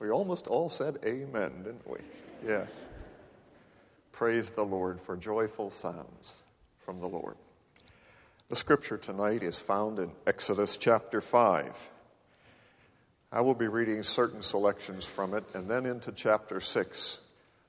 We 0.00 0.08
almost 0.08 0.46
all 0.46 0.70
said 0.70 0.98
amen, 1.04 1.62
didn't 1.62 1.88
we? 1.88 1.98
Yes. 2.44 2.88
Praise 4.12 4.48
the 4.48 4.64
Lord 4.64 4.98
for 4.98 5.14
joyful 5.14 5.68
sounds 5.68 6.42
from 6.78 7.00
the 7.00 7.06
Lord. 7.06 7.36
The 8.48 8.56
scripture 8.56 8.96
tonight 8.96 9.42
is 9.42 9.58
found 9.58 9.98
in 9.98 10.10
Exodus 10.26 10.78
chapter 10.78 11.20
5. 11.20 11.88
I 13.30 13.42
will 13.42 13.54
be 13.54 13.68
reading 13.68 14.02
certain 14.02 14.42
selections 14.42 15.04
from 15.04 15.34
it 15.34 15.44
and 15.54 15.68
then 15.68 15.84
into 15.84 16.12
chapter 16.12 16.60
6 16.60 17.20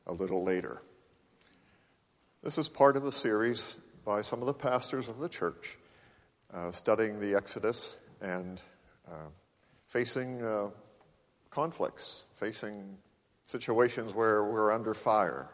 a 0.08 0.14
little 0.14 0.44
later. 0.44 0.82
This 2.44 2.58
is 2.58 2.70
part 2.70 2.96
of 2.96 3.06
a 3.06 3.12
series 3.12 3.76
by 4.06 4.22
some 4.22 4.40
of 4.40 4.46
the 4.46 4.54
pastors 4.54 5.10
of 5.10 5.20
the 5.20 5.30
church 5.30 5.78
uh, 6.54 6.72
studying 6.72 7.20
the 7.20 7.36
Exodus 7.36 7.98
and 8.22 8.62
uh, 9.06 9.28
facing 9.88 10.42
uh, 10.42 10.70
conflicts, 11.52 12.24
facing 12.36 12.98
situations 13.46 14.14
where 14.14 14.44
we're 14.44 14.72
under 14.72 14.94
fire. 14.94 15.50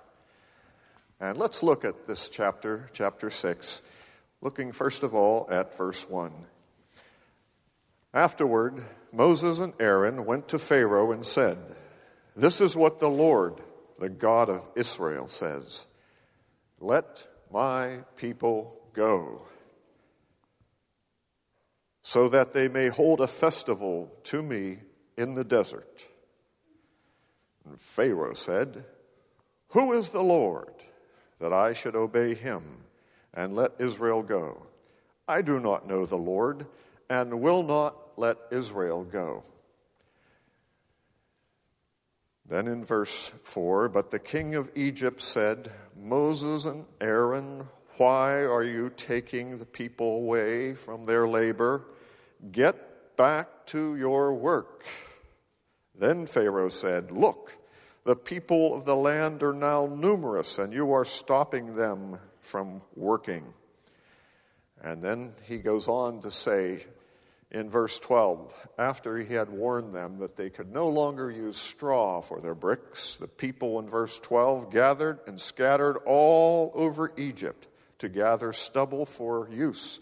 And 1.20 1.38
let's 1.38 1.63
look 1.63 1.84
at 1.84 2.05
this 2.05 2.30
chapter, 2.30 2.90
chapter 2.94 3.31
6, 3.31 3.81
looking 4.41 4.71
first 4.71 5.02
of 5.02 5.16
all 5.16 5.48
at 5.49 5.76
verse 5.76 6.07
1. 6.07 6.31
Afterward, 8.13 8.84
Moses 9.12 9.59
and 9.59 9.73
Aaron 9.80 10.26
went 10.26 10.48
to 10.49 10.59
Pharaoh 10.59 11.12
and 11.12 11.26
said, 11.26 11.57
This 12.35 12.62
is 12.62 12.76
what 12.76 12.99
the 12.99 13.09
Lord, 13.09 13.59
the 13.99 14.09
God 14.09 14.49
of 14.49 14.68
Israel, 14.76 15.27
says 15.27 15.85
Let 16.79 17.26
my 17.52 18.02
people 18.16 18.79
go, 18.93 19.41
so 22.04 22.29
that 22.29 22.54
they 22.54 22.68
may 22.68 22.90
hold 22.90 23.20
a 23.20 23.27
festival 23.27 24.12
to 24.26 24.43
me 24.43 24.77
in 25.17 25.34
the 25.34 25.44
desert. 25.44 26.05
And 27.66 27.80
Pharaoh 27.80 28.34
said, 28.34 28.85
Who 29.70 29.93
is 29.93 30.09
the 30.09 30.21
Lord 30.21 30.73
that 31.40 31.51
I 31.51 31.73
should 31.73 31.96
obey 31.96 32.34
him 32.34 32.63
and 33.34 33.55
let 33.55 33.73
Israel 33.79 34.21
go? 34.21 34.68
I 35.27 35.41
do 35.41 35.60
not 35.60 35.88
know 35.88 36.05
the 36.05 36.18
Lord 36.18 36.68
and 37.10 37.41
will 37.41 37.63
not 37.63 37.95
let 38.18 38.38
Israel 38.51 39.04
go. 39.04 39.43
Then 42.48 42.68
in 42.68 42.85
verse 42.85 43.34
4, 43.43 43.90
but 43.90 44.10
the 44.10 44.20
king 44.20 44.55
of 44.55 44.71
Egypt 44.73 45.21
said, 45.21 45.70
Moses 45.99 46.63
and 46.63 46.85
Aaron, 47.01 47.68
why 47.98 48.35
are 48.45 48.63
you 48.63 48.90
taking 48.95 49.57
the 49.57 49.65
people 49.65 50.18
away 50.18 50.73
from 50.73 51.04
their 51.04 51.27
labor? 51.27 51.84
Get 52.51 52.87
back 53.18 53.65
to 53.68 53.98
your 53.98 54.34
work. 54.34 54.85
Then 55.93 56.26
Pharaoh 56.27 56.70
said, 56.70 57.12
Look, 57.12 57.57
the 58.05 58.15
people 58.15 58.73
of 58.73 58.85
the 58.85 58.96
land 58.96 59.43
are 59.43 59.54
now 59.54 59.87
numerous, 59.87 60.60
and 60.60 60.71
you 60.71 60.93
are 60.93 61.04
stopping 61.04 61.76
them 61.76 62.20
from 62.40 62.82
working. 62.95 63.54
And 64.81 65.01
then 65.01 65.34
he 65.44 65.57
goes 65.57 65.88
on 65.88 66.22
to 66.22 66.31
say, 66.31 66.85
in 67.50 67.69
verse 67.69 68.00
12, 68.00 68.68
after 68.78 69.18
he 69.18 69.34
had 69.34 69.50
warned 69.50 69.94
them 69.94 70.19
that 70.19 70.35
they 70.35 70.50
could 70.50 70.72
no 70.72 70.90
longer 70.90 71.31
use 71.31 71.57
straw 71.57 72.22
for 72.22 72.41
their 72.41 72.56
bricks, 72.56 73.16
the 73.16 73.28
people 73.28 73.79
in 73.79 73.90
verse 73.90 74.19
12 74.19 74.69
gathered 74.69 75.19
and 75.28 75.40
scattered 75.40 75.97
all 76.06 76.72
over 76.75 77.13
Egypt 77.18 77.68
to 78.00 78.09
gather 78.09 78.51
stubble 78.51 79.06
for 79.06 79.50
use 79.50 80.01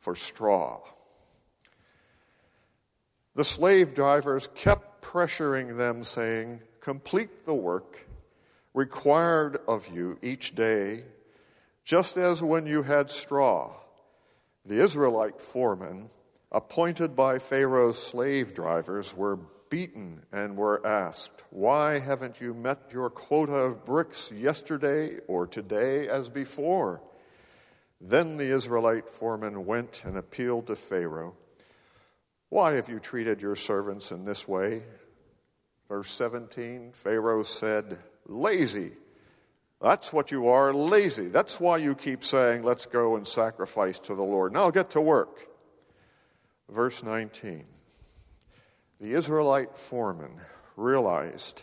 for 0.00 0.14
straw. 0.14 0.80
The 3.38 3.44
slave 3.44 3.94
drivers 3.94 4.48
kept 4.56 5.00
pressuring 5.00 5.76
them, 5.76 6.02
saying, 6.02 6.60
Complete 6.80 7.46
the 7.46 7.54
work 7.54 8.04
required 8.74 9.58
of 9.68 9.86
you 9.94 10.18
each 10.22 10.56
day, 10.56 11.04
just 11.84 12.16
as 12.16 12.42
when 12.42 12.66
you 12.66 12.82
had 12.82 13.08
straw. 13.08 13.76
The 14.66 14.80
Israelite 14.80 15.40
foremen 15.40 16.10
appointed 16.50 17.14
by 17.14 17.38
Pharaoh's 17.38 17.96
slave 17.96 18.54
drivers, 18.54 19.14
were 19.14 19.38
beaten 19.70 20.22
and 20.32 20.56
were 20.56 20.84
asked, 20.84 21.44
Why 21.50 22.00
haven't 22.00 22.40
you 22.40 22.54
met 22.54 22.90
your 22.92 23.08
quota 23.08 23.54
of 23.54 23.84
bricks 23.84 24.32
yesterday 24.32 25.18
or 25.28 25.46
today 25.46 26.08
as 26.08 26.28
before? 26.28 27.02
Then 28.00 28.36
the 28.36 28.52
Israelite 28.52 29.08
foreman 29.08 29.64
went 29.64 30.02
and 30.04 30.16
appealed 30.16 30.66
to 30.66 30.74
Pharaoh. 30.74 31.36
Why 32.50 32.74
have 32.74 32.88
you 32.88 32.98
treated 32.98 33.42
your 33.42 33.56
servants 33.56 34.10
in 34.10 34.24
this 34.24 34.48
way? 34.48 34.82
Verse 35.88 36.10
17 36.10 36.92
Pharaoh 36.92 37.42
said, 37.42 37.98
Lazy. 38.26 38.92
That's 39.80 40.12
what 40.12 40.32
you 40.32 40.48
are, 40.48 40.74
lazy. 40.74 41.28
That's 41.28 41.60
why 41.60 41.76
you 41.76 41.94
keep 41.94 42.24
saying, 42.24 42.62
Let's 42.62 42.86
go 42.86 43.16
and 43.16 43.26
sacrifice 43.26 43.98
to 44.00 44.14
the 44.14 44.22
Lord. 44.22 44.52
Now 44.52 44.70
get 44.70 44.90
to 44.90 45.00
work. 45.00 45.38
Verse 46.70 47.02
19 47.02 47.64
The 49.00 49.12
Israelite 49.12 49.78
foreman 49.78 50.40
realized 50.76 51.62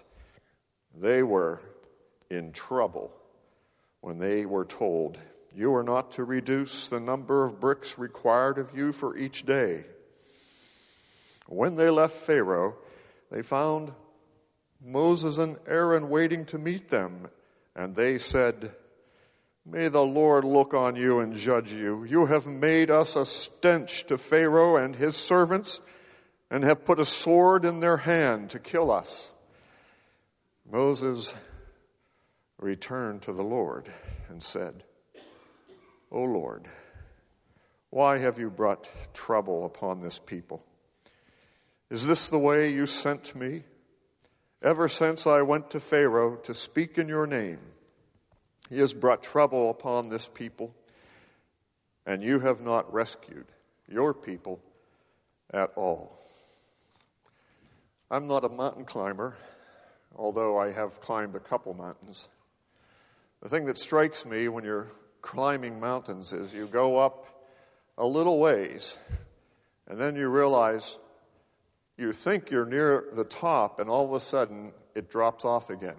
they 0.96 1.24
were 1.24 1.62
in 2.30 2.52
trouble 2.52 3.12
when 4.02 4.20
they 4.20 4.46
were 4.46 4.66
told, 4.66 5.18
You 5.54 5.74
are 5.76 5.84
not 5.84 6.12
to 6.12 6.24
reduce 6.24 6.90
the 6.90 7.00
number 7.00 7.44
of 7.44 7.60
bricks 7.60 7.98
required 7.98 8.60
of 8.60 8.76
you 8.76 8.92
for 8.92 9.18
each 9.18 9.46
day. 9.46 9.86
When 11.48 11.76
they 11.76 11.90
left 11.90 12.16
Pharaoh, 12.16 12.76
they 13.32 13.42
found 13.42 13.94
Moses 14.84 15.38
and 15.38 15.58
Aaron 15.68 16.10
waiting 16.10 16.46
to 16.46 16.58
meet 16.58 16.90
them, 16.90 17.28
and 17.76 17.96
they 17.96 18.18
said, 18.18 18.74
May 19.66 19.88
the 19.88 20.04
Lord 20.04 20.44
look 20.44 20.74
on 20.74 20.96
you 20.96 21.20
and 21.20 21.36
judge 21.36 21.72
you. 21.72 22.04
You 22.04 22.28
have 22.28 22.46
made 22.46 22.92
us 22.92 23.16
a 23.16 23.26
stench 23.26 24.06
to 24.08 24.18
Pharaoh 24.18 24.76
and 24.76 24.96
his 24.96 25.16
servants, 25.16 25.82
and 26.52 26.64
have 26.64 26.86
put 26.86 27.00
a 27.00 27.06
sword 27.06 27.66
in 27.66 27.80
their 27.80 27.98
hand 27.98 28.52
to 28.52 28.60
kill 28.60 28.92
us. 28.92 29.32
Moses 30.70 31.34
returned 32.60 33.24
to 33.24 33.34
the 33.34 33.44
Lord 33.44 33.90
and 34.30 34.42
said, 34.42 34.84
O 36.12 36.22
Lord, 36.22 36.68
why 37.90 38.20
have 38.20 38.40
you 38.40 38.50
brought 38.50 38.90
trouble 39.14 39.66
upon 39.66 40.02
this 40.02 40.20
people? 40.20 40.64
Is 41.90 42.08
this 42.08 42.30
the 42.30 42.40
way 42.40 42.72
you 42.72 42.86
sent 42.86 43.36
me? 43.36 43.64
Ever 44.62 44.88
since 44.88 45.28
I 45.28 45.44
went 45.44 45.70
to 45.72 45.80
Pharaoh 45.80 46.38
to 46.38 46.54
speak 46.56 46.98
in 46.98 47.08
your 47.08 47.28
name, 47.28 47.60
he 48.70 48.80
has 48.80 48.96
brought 48.96 49.22
trouble 49.22 49.70
upon 49.70 50.10
this 50.10 50.28
people, 50.28 50.74
and 52.06 52.24
you 52.24 52.40
have 52.40 52.62
not 52.62 52.92
rescued 52.92 53.46
your 53.88 54.14
people 54.16 54.60
at 55.54 55.72
all. 55.76 56.18
I'm 58.10 58.26
not 58.26 58.44
a 58.44 58.50
mountain 58.50 58.86
climber, 58.86 59.36
although 60.16 60.58
I 60.58 60.72
have 60.72 61.00
climbed 61.00 61.36
a 61.36 61.40
couple 61.40 61.76
mountains. 61.76 62.30
The 63.44 63.50
thing 63.50 63.66
that 63.66 63.78
strikes 63.78 64.26
me 64.26 64.48
when 64.48 64.64
you're 64.64 64.88
climbing 65.22 65.80
mountains 65.80 66.34
is 66.34 66.52
you 66.52 66.66
go 66.66 66.98
up 66.98 67.46
a 68.00 68.06
little 68.08 68.40
ways, 68.40 68.98
and 69.88 70.00
then 70.00 70.16
you 70.16 70.30
realize 70.30 70.98
you 71.98 72.12
think 72.12 72.52
you're 72.52 72.66
near 72.66 73.06
the 73.14 73.24
top, 73.24 73.80
and 73.80 73.90
all 73.90 74.06
of 74.06 74.14
a 74.14 74.20
sudden 74.20 74.74
it 74.94 75.10
drops 75.10 75.46
off 75.46 75.70
again. 75.70 75.98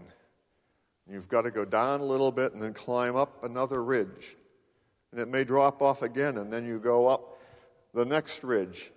You've 1.08 1.28
got 1.28 1.42
to 1.42 1.50
go 1.50 1.64
down 1.64 2.00
a 2.00 2.04
little 2.04 2.32
bit 2.32 2.52
and 2.52 2.62
then 2.62 2.74
climb 2.74 3.16
up 3.16 3.44
another 3.44 3.82
ridge. 3.82 4.36
And 5.12 5.20
it 5.20 5.28
may 5.28 5.44
drop 5.44 5.80
off 5.80 6.02
again, 6.02 6.36
and 6.36 6.52
then 6.52 6.66
you 6.66 6.78
go 6.78 7.06
up 7.06 7.38
the 7.94 8.04
next 8.04 8.42
ridge. 8.42 8.92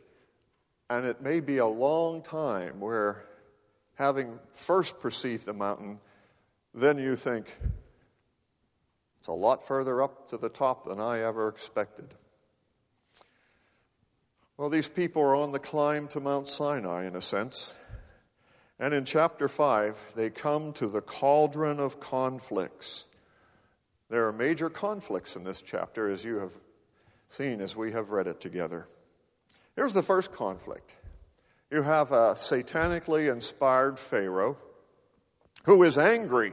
And 0.90 1.06
it 1.06 1.22
may 1.22 1.40
be 1.40 1.58
a 1.58 1.68
long 1.68 2.24
time 2.24 2.80
where, 2.80 3.24
having 3.94 4.40
first 4.52 5.00
perceived 5.00 5.46
the 5.46 5.54
mountain, 5.54 6.00
then 6.74 6.98
you 6.98 7.16
think, 7.16 7.56
it's 9.20 9.28
a 9.28 9.34
lot 9.34 9.66
further 9.66 10.02
up 10.02 10.30
to 10.30 10.38
the 10.38 10.50
top 10.50 10.86
than 10.86 11.00
I 11.00 11.20
ever 11.20 11.48
expected. 11.48 12.16
Well, 14.60 14.70
these 14.70 14.90
people 14.90 15.22
are 15.22 15.36
on 15.36 15.54
the 15.54 15.58
climb 15.58 16.10
to 16.10 16.20
Mount 16.20 16.50
Sinai, 16.50 17.06
in 17.06 17.16
a 17.16 17.22
sense. 17.22 17.74
And 18.78 18.94
in 18.94 19.06
chapter 19.06 19.48
5, 19.48 19.98
they 20.18 20.30
come 20.30 20.74
to 20.74 20.88
the 20.88 21.00
cauldron 21.00 21.80
of 21.80 22.02
conflicts. 22.02 23.06
There 24.10 24.28
are 24.28 24.34
major 24.34 24.70
conflicts 24.70 25.38
in 25.38 25.46
this 25.46 25.62
chapter, 25.62 26.10
as 26.10 26.26
you 26.26 26.40
have 26.40 26.52
seen 27.30 27.62
as 27.62 27.78
we 27.78 27.94
have 27.94 28.10
read 28.10 28.28
it 28.28 28.42
together. 28.42 28.86
Here's 29.78 29.94
the 29.94 30.04
first 30.04 30.34
conflict 30.34 30.92
you 31.72 31.82
have 31.82 32.12
a 32.12 32.34
satanically 32.34 33.32
inspired 33.32 33.98
Pharaoh 33.98 34.58
who 35.64 35.84
is 35.84 35.98
angry. 35.98 36.52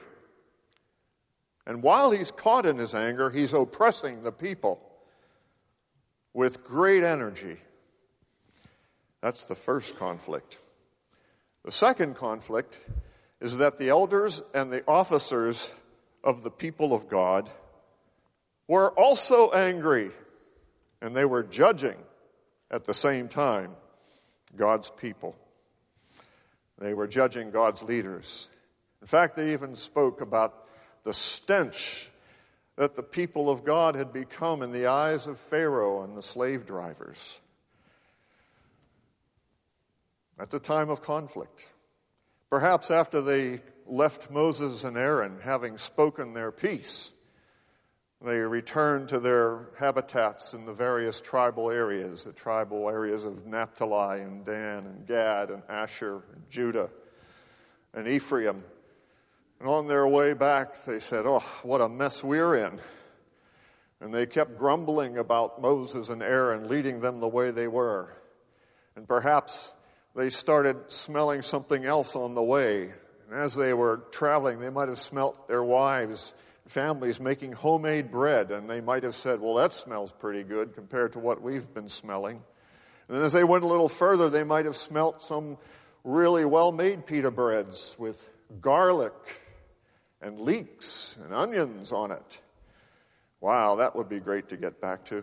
And 1.67 1.82
while 1.82 2.12
he's 2.12 2.31
caught 2.31 2.67
in 2.67 2.79
his 2.79 2.94
anger, 2.94 3.31
he's 3.31 3.53
oppressing 3.53 4.23
the 4.23 4.31
people 4.31 4.81
with 6.32 6.62
great 6.62 7.03
energy. 7.03 7.58
That's 9.22 9.46
the 9.46 9.54
first 9.54 9.96
conflict. 9.96 10.58
The 11.64 11.72
second 11.72 12.14
conflict 12.14 12.80
is 13.40 13.58
that 13.58 13.78
the 13.78 13.88
elders 13.88 14.42
and 14.54 14.72
the 14.72 14.84
officers 14.86 15.70
of 16.22 16.42
the 16.42 16.50
people 16.50 16.92
of 16.92 17.08
God 17.08 17.50
were 18.68 18.90
also 18.90 19.50
angry, 19.50 20.10
and 21.00 21.14
they 21.14 21.24
were 21.24 21.42
judging 21.42 21.96
at 22.70 22.84
the 22.84 22.94
same 22.94 23.28
time 23.28 23.72
God's 24.56 24.90
people. 24.90 25.36
They 26.78 26.94
were 26.94 27.06
judging 27.06 27.50
God's 27.50 27.82
leaders. 27.82 28.48
In 29.00 29.06
fact, 29.06 29.36
they 29.36 29.52
even 29.52 29.74
spoke 29.74 30.20
about 30.20 30.66
the 31.04 31.14
stench 31.14 32.10
that 32.76 32.96
the 32.96 33.02
people 33.02 33.48
of 33.48 33.64
God 33.64 33.94
had 33.94 34.12
become 34.12 34.62
in 34.62 34.72
the 34.72 34.86
eyes 34.86 35.26
of 35.26 35.38
Pharaoh 35.38 36.02
and 36.02 36.16
the 36.16 36.22
slave 36.22 36.66
drivers. 36.66 37.40
That's 40.38 40.54
a 40.54 40.60
time 40.60 40.90
of 40.90 41.02
conflict. 41.02 41.72
Perhaps 42.50 42.90
after 42.90 43.22
they 43.22 43.60
left 43.86 44.30
Moses 44.30 44.84
and 44.84 44.96
Aaron, 44.96 45.38
having 45.42 45.78
spoken 45.78 46.34
their 46.34 46.52
peace, 46.52 47.12
they 48.22 48.38
returned 48.38 49.08
to 49.10 49.20
their 49.20 49.68
habitats 49.78 50.54
in 50.54 50.64
the 50.64 50.72
various 50.72 51.20
tribal 51.20 51.70
areas, 51.70 52.24
the 52.24 52.32
tribal 52.32 52.88
areas 52.88 53.24
of 53.24 53.46
Naphtali 53.46 54.22
and 54.22 54.44
Dan 54.44 54.86
and 54.86 55.06
Gad 55.06 55.50
and 55.50 55.62
Asher 55.68 56.22
and 56.32 56.42
Judah 56.50 56.90
and 57.94 58.08
Ephraim. 58.08 58.62
And 59.60 59.68
on 59.68 59.86
their 59.86 60.06
way 60.06 60.32
back, 60.32 60.84
they 60.84 61.00
said, 61.00 61.24
Oh, 61.26 61.44
what 61.62 61.80
a 61.80 61.88
mess 61.88 62.24
we're 62.24 62.56
in. 62.56 62.80
And 64.00 64.12
they 64.12 64.26
kept 64.26 64.58
grumbling 64.58 65.18
about 65.18 65.60
Moses 65.60 66.10
and 66.10 66.22
Aaron 66.22 66.68
leading 66.68 67.00
them 67.00 67.20
the 67.20 67.28
way 67.28 67.50
they 67.50 67.68
were. 67.68 68.12
And 68.94 69.08
perhaps 69.08 69.70
they 70.16 70.30
started 70.30 70.90
smelling 70.90 71.42
something 71.42 71.84
else 71.84 72.16
on 72.16 72.34
the 72.34 72.42
way. 72.42 72.92
And 73.30 73.38
as 73.38 73.54
they 73.54 73.74
were 73.74 74.04
traveling, 74.10 74.58
they 74.58 74.70
might 74.70 74.88
have 74.88 74.98
smelt 74.98 75.46
their 75.46 75.62
wives, 75.62 76.34
families 76.66 77.20
making 77.20 77.52
homemade 77.52 78.10
bread, 78.10 78.50
and 78.50 78.68
they 78.68 78.80
might 78.80 79.02
have 79.02 79.14
said, 79.14 79.40
Well, 79.40 79.54
that 79.56 79.72
smells 79.72 80.12
pretty 80.12 80.42
good 80.42 80.74
compared 80.74 81.12
to 81.12 81.18
what 81.18 81.42
we've 81.42 81.72
been 81.72 81.88
smelling. 81.88 82.42
And 83.08 83.18
as 83.18 83.32
they 83.32 83.44
went 83.44 83.62
a 83.62 83.68
little 83.68 83.88
further, 83.88 84.30
they 84.30 84.42
might 84.42 84.64
have 84.64 84.76
smelt 84.76 85.22
some 85.22 85.58
really 86.02 86.44
well 86.44 86.72
made 86.72 87.06
pita 87.06 87.30
breads 87.30 87.94
with 87.98 88.28
garlic 88.60 89.12
and 90.22 90.40
leeks 90.40 91.19
and 91.22 91.34
onions 91.34 91.92
on 91.92 92.10
it. 92.10 92.40
Wow, 93.40 93.76
that 93.76 93.94
would 93.94 94.08
be 94.08 94.19
great 94.19 94.48
to 94.48 94.56
get 94.56 94.80
back 94.80 95.04
to. 95.06 95.22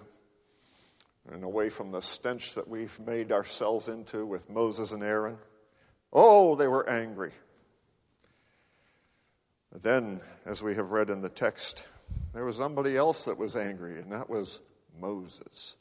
And 1.31 1.43
away 1.43 1.69
from 1.69 1.91
the 1.91 2.01
stench 2.01 2.55
that 2.55 2.67
we've 2.67 2.99
made 2.99 3.31
ourselves 3.31 3.87
into 3.87 4.25
with 4.25 4.49
Moses 4.49 4.91
and 4.91 5.01
Aaron. 5.01 5.37
Oh, 6.11 6.55
they 6.55 6.67
were 6.67 6.87
angry. 6.89 7.31
But 9.71 9.81
then, 9.81 10.21
as 10.45 10.61
we 10.61 10.75
have 10.75 10.91
read 10.91 11.09
in 11.09 11.21
the 11.21 11.29
text, 11.29 11.83
there 12.33 12.45
was 12.45 12.57
somebody 12.57 12.97
else 12.97 13.25
that 13.25 13.37
was 13.37 13.55
angry, 13.55 13.99
and 13.99 14.11
that 14.11 14.29
was 14.29 14.59
Moses. 14.99 15.77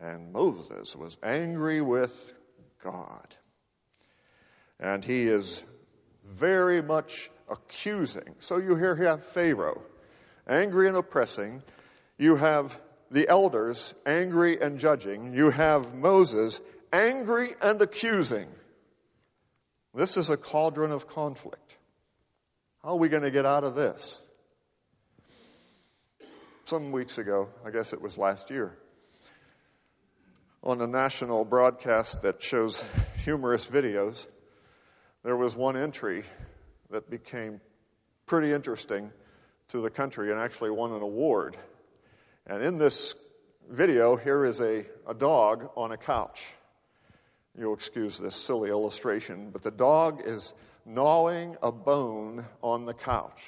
And 0.00 0.32
Moses 0.32 0.94
was 0.94 1.16
angry 1.22 1.80
with 1.80 2.34
God. 2.82 3.36
And 4.80 5.04
he 5.04 5.22
is 5.22 5.62
very 6.24 6.82
much 6.82 7.30
accusing. 7.50 8.34
So 8.38 8.58
you 8.58 8.76
hear 8.76 8.94
here 8.94 9.06
have 9.06 9.24
Pharaoh, 9.24 9.82
angry 10.46 10.88
and 10.88 10.96
oppressing. 10.96 11.62
You 12.18 12.36
have 12.36 12.78
the 13.10 13.28
elders, 13.28 13.94
angry 14.06 14.60
and 14.60 14.78
judging. 14.78 15.32
You 15.32 15.50
have 15.50 15.94
Moses, 15.94 16.60
angry 16.92 17.54
and 17.60 17.80
accusing. 17.80 18.48
This 19.94 20.16
is 20.16 20.30
a 20.30 20.36
cauldron 20.36 20.90
of 20.90 21.08
conflict. 21.08 21.78
How 22.82 22.90
are 22.90 22.96
we 22.96 23.08
going 23.08 23.22
to 23.22 23.30
get 23.30 23.46
out 23.46 23.64
of 23.64 23.74
this? 23.74 24.22
Some 26.66 26.92
weeks 26.92 27.18
ago, 27.18 27.48
I 27.64 27.70
guess 27.70 27.92
it 27.92 28.00
was 28.00 28.18
last 28.18 28.50
year, 28.50 28.76
on 30.62 30.80
a 30.80 30.86
national 30.86 31.44
broadcast 31.44 32.22
that 32.22 32.42
shows 32.42 32.84
humorous 33.24 33.66
videos, 33.66 34.26
there 35.24 35.36
was 35.36 35.56
one 35.56 35.76
entry 35.76 36.24
that 36.90 37.10
became 37.10 37.60
pretty 38.26 38.52
interesting 38.52 39.10
to 39.68 39.80
the 39.80 39.90
country 39.90 40.30
and 40.30 40.38
actually 40.38 40.70
won 40.70 40.92
an 40.92 41.02
award. 41.02 41.56
And 42.50 42.62
in 42.62 42.78
this 42.78 43.14
video, 43.68 44.16
here 44.16 44.46
is 44.46 44.62
a, 44.62 44.86
a 45.06 45.12
dog 45.12 45.68
on 45.76 45.92
a 45.92 45.98
couch. 45.98 46.46
You'll 47.58 47.74
excuse 47.74 48.16
this 48.16 48.36
silly 48.36 48.70
illustration, 48.70 49.50
but 49.50 49.62
the 49.62 49.70
dog 49.70 50.22
is 50.24 50.54
gnawing 50.86 51.58
a 51.62 51.70
bone 51.70 52.46
on 52.62 52.86
the 52.86 52.94
couch. 52.94 53.44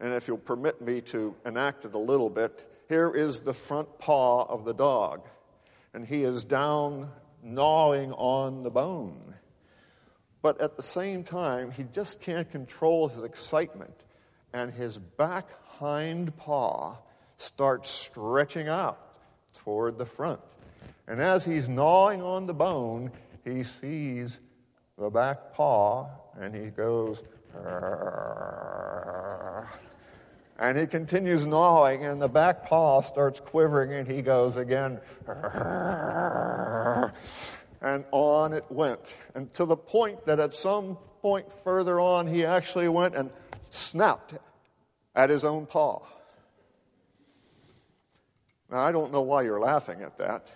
And 0.00 0.12
if 0.12 0.26
you'll 0.26 0.38
permit 0.38 0.82
me 0.82 1.02
to 1.02 1.36
enact 1.46 1.84
it 1.84 1.94
a 1.94 1.98
little 1.98 2.28
bit, 2.28 2.68
here 2.88 3.14
is 3.14 3.42
the 3.42 3.54
front 3.54 3.96
paw 4.00 4.42
of 4.46 4.64
the 4.64 4.74
dog. 4.74 5.28
And 5.94 6.04
he 6.04 6.24
is 6.24 6.42
down 6.42 7.12
gnawing 7.44 8.10
on 8.14 8.62
the 8.62 8.70
bone. 8.70 9.36
But 10.42 10.60
at 10.60 10.76
the 10.76 10.82
same 10.82 11.22
time, 11.22 11.70
he 11.70 11.84
just 11.92 12.20
can't 12.20 12.50
control 12.50 13.06
his 13.06 13.22
excitement, 13.22 14.02
and 14.52 14.74
his 14.74 14.98
back 14.98 15.46
hind 15.78 16.36
paw 16.36 16.98
starts 17.36 17.90
stretching 17.90 18.68
out 18.68 18.98
toward 19.54 19.98
the 19.98 20.06
front. 20.06 20.40
And 21.06 21.20
as 21.20 21.44
he's 21.44 21.68
gnawing 21.68 22.22
on 22.22 22.46
the 22.46 22.54
bone, 22.54 23.10
he 23.44 23.62
sees 23.62 24.40
the 24.98 25.10
back 25.10 25.52
paw 25.54 26.08
and 26.40 26.54
he 26.54 26.70
goes, 26.70 27.22
and 30.58 30.78
he 30.78 30.86
continues 30.86 31.46
gnawing, 31.46 32.04
and 32.04 32.20
the 32.20 32.28
back 32.28 32.66
paw 32.66 33.00
starts 33.02 33.40
quivering, 33.40 33.92
and 33.92 34.06
he 34.08 34.22
goes 34.22 34.56
again, 34.56 35.00
and 37.80 38.04
on 38.10 38.52
it 38.52 38.64
went. 38.70 39.16
And 39.34 39.52
to 39.54 39.64
the 39.64 39.76
point 39.76 40.24
that 40.26 40.40
at 40.40 40.54
some 40.54 40.96
point 41.20 41.52
further 41.64 42.00
on, 42.00 42.26
he 42.26 42.44
actually 42.44 42.88
went 42.88 43.14
and 43.14 43.30
snapped 43.70 44.38
at 45.14 45.30
his 45.30 45.44
own 45.44 45.66
paw. 45.66 46.02
Now, 48.70 48.78
I 48.78 48.92
don't 48.92 49.12
know 49.12 49.22
why 49.22 49.42
you're 49.42 49.60
laughing 49.60 50.02
at 50.02 50.18
that. 50.18 50.52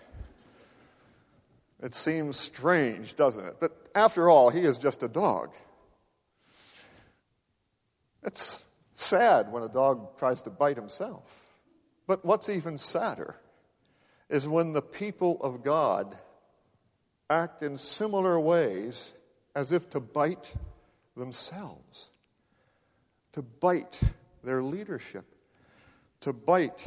It 1.82 1.94
seems 1.94 2.36
strange, 2.36 3.16
doesn't 3.16 3.44
it? 3.44 3.56
But 3.60 3.72
after 3.94 4.28
all, 4.28 4.50
he 4.50 4.60
is 4.60 4.78
just 4.78 5.02
a 5.02 5.08
dog. 5.08 5.52
It's 8.22 8.62
sad 8.96 9.50
when 9.50 9.62
a 9.62 9.68
dog 9.68 10.18
tries 10.18 10.42
to 10.42 10.50
bite 10.50 10.76
himself. 10.76 11.40
But 12.06 12.24
what's 12.24 12.48
even 12.48 12.76
sadder 12.76 13.36
is 14.28 14.46
when 14.46 14.72
the 14.72 14.82
people 14.82 15.40
of 15.42 15.62
God 15.62 16.16
act 17.30 17.62
in 17.62 17.78
similar 17.78 18.38
ways 18.38 19.12
as 19.54 19.72
if 19.72 19.88
to 19.90 20.00
bite 20.00 20.52
themselves, 21.16 22.10
to 23.32 23.42
bite 23.42 24.00
their 24.42 24.62
leadership, 24.62 25.24
to 26.20 26.32
bite 26.32 26.84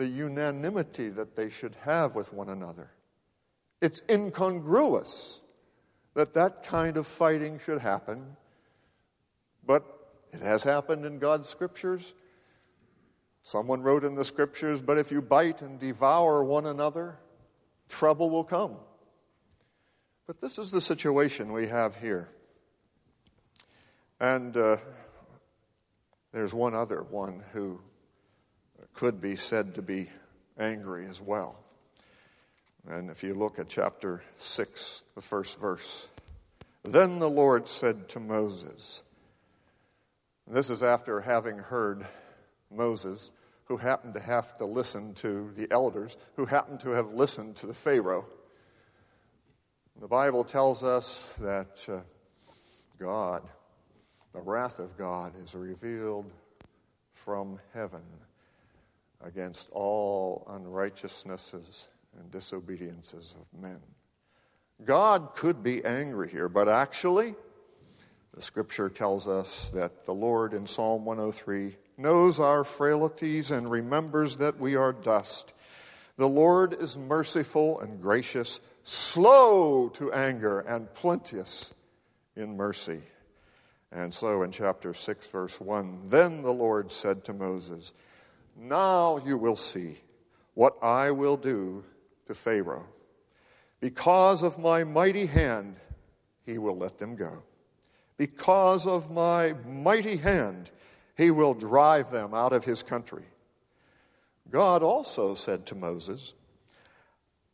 the 0.00 0.06
unanimity 0.06 1.10
that 1.10 1.36
they 1.36 1.50
should 1.50 1.76
have 1.84 2.14
with 2.14 2.32
one 2.32 2.48
another. 2.48 2.90
It's 3.82 4.00
incongruous 4.08 5.40
that 6.14 6.32
that 6.32 6.64
kind 6.64 6.96
of 6.96 7.06
fighting 7.06 7.58
should 7.58 7.82
happen, 7.82 8.34
but 9.66 9.84
it 10.32 10.40
has 10.40 10.64
happened 10.64 11.04
in 11.04 11.18
God's 11.18 11.50
scriptures. 11.50 12.14
Someone 13.42 13.82
wrote 13.82 14.02
in 14.02 14.14
the 14.14 14.24
scriptures, 14.24 14.80
but 14.80 14.96
if 14.96 15.12
you 15.12 15.20
bite 15.20 15.60
and 15.60 15.78
devour 15.78 16.42
one 16.44 16.64
another, 16.64 17.18
trouble 17.90 18.30
will 18.30 18.44
come. 18.44 18.76
But 20.26 20.40
this 20.40 20.58
is 20.58 20.70
the 20.70 20.80
situation 20.80 21.52
we 21.52 21.66
have 21.68 21.94
here. 21.96 22.30
And 24.18 24.56
uh, 24.56 24.78
there's 26.32 26.54
one 26.54 26.74
other 26.74 27.02
one 27.02 27.42
who 27.52 27.82
could 29.00 29.18
be 29.18 29.34
said 29.34 29.74
to 29.74 29.80
be 29.80 30.06
angry 30.58 31.06
as 31.06 31.22
well. 31.22 31.58
And 32.86 33.08
if 33.08 33.22
you 33.22 33.32
look 33.32 33.58
at 33.58 33.66
chapter 33.66 34.20
6, 34.36 35.04
the 35.14 35.22
first 35.22 35.58
verse, 35.58 36.06
then 36.84 37.18
the 37.18 37.30
Lord 37.30 37.66
said 37.66 38.10
to 38.10 38.20
Moses, 38.20 39.02
this 40.46 40.68
is 40.68 40.82
after 40.82 41.22
having 41.22 41.56
heard 41.56 42.06
Moses, 42.70 43.30
who 43.64 43.78
happened 43.78 44.12
to 44.12 44.20
have 44.20 44.58
to 44.58 44.66
listen 44.66 45.14
to 45.14 45.50
the 45.56 45.66
elders, 45.70 46.18
who 46.36 46.44
happened 46.44 46.80
to 46.80 46.90
have 46.90 47.14
listened 47.14 47.56
to 47.56 47.66
the 47.66 47.72
Pharaoh. 47.72 48.26
The 49.98 50.08
Bible 50.08 50.44
tells 50.44 50.84
us 50.84 51.32
that 51.40 51.86
uh, 51.88 52.00
God, 52.98 53.48
the 54.34 54.42
wrath 54.42 54.78
of 54.78 54.98
God, 54.98 55.32
is 55.42 55.54
revealed 55.54 56.30
from 57.14 57.58
heaven 57.72 58.02
against 59.22 59.68
all 59.70 60.46
unrighteousnesses 60.50 61.88
and 62.18 62.30
disobediences 62.30 63.34
of 63.38 63.60
men. 63.60 63.80
God 64.84 65.34
could 65.34 65.62
be 65.62 65.84
angry 65.84 66.30
here, 66.30 66.48
but 66.48 66.68
actually, 66.68 67.34
the 68.34 68.42
scripture 68.42 68.88
tells 68.88 69.28
us 69.28 69.70
that 69.72 70.04
the 70.04 70.14
Lord 70.14 70.54
in 70.54 70.66
Psalm 70.66 71.04
103 71.04 71.76
knows 71.98 72.40
our 72.40 72.64
frailties 72.64 73.50
and 73.50 73.70
remembers 73.70 74.36
that 74.38 74.58
we 74.58 74.76
are 74.76 74.92
dust. 74.92 75.52
The 76.16 76.28
Lord 76.28 76.74
is 76.80 76.96
merciful 76.96 77.80
and 77.80 78.00
gracious, 78.00 78.60
slow 78.82 79.88
to 79.90 80.12
anger, 80.12 80.60
and 80.60 80.92
plenteous 80.94 81.74
in 82.36 82.56
mercy. 82.56 83.02
And 83.92 84.14
so 84.14 84.42
in 84.42 84.52
chapter 84.52 84.94
6, 84.94 85.26
verse 85.26 85.60
1, 85.60 86.02
then 86.06 86.42
the 86.42 86.52
Lord 86.52 86.90
said 86.90 87.24
to 87.24 87.34
Moses, 87.34 87.92
Now 88.56 89.18
you 89.24 89.36
will 89.36 89.56
see 89.56 89.98
what 90.54 90.76
I 90.82 91.10
will 91.10 91.36
do 91.36 91.84
to 92.26 92.34
Pharaoh. 92.34 92.86
Because 93.80 94.42
of 94.42 94.58
my 94.58 94.84
mighty 94.84 95.26
hand, 95.26 95.76
he 96.44 96.58
will 96.58 96.76
let 96.76 96.98
them 96.98 97.16
go. 97.16 97.42
Because 98.16 98.86
of 98.86 99.10
my 99.10 99.54
mighty 99.66 100.16
hand, 100.16 100.70
he 101.16 101.30
will 101.30 101.54
drive 101.54 102.10
them 102.10 102.34
out 102.34 102.52
of 102.52 102.64
his 102.64 102.82
country. 102.82 103.24
God 104.50 104.82
also 104.82 105.34
said 105.34 105.64
to 105.66 105.74
Moses, 105.74 106.34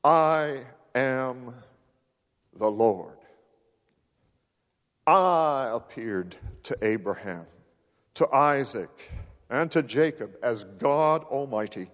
I 0.02 0.62
am 0.94 1.54
the 2.56 2.70
Lord. 2.70 3.16
I 5.06 5.70
appeared 5.72 6.36
to 6.64 6.76
Abraham, 6.82 7.46
to 8.14 8.28
Isaac, 8.34 9.10
and 9.50 9.70
to 9.70 9.82
Jacob 9.82 10.36
as 10.42 10.64
God 10.64 11.24
Almighty, 11.24 11.90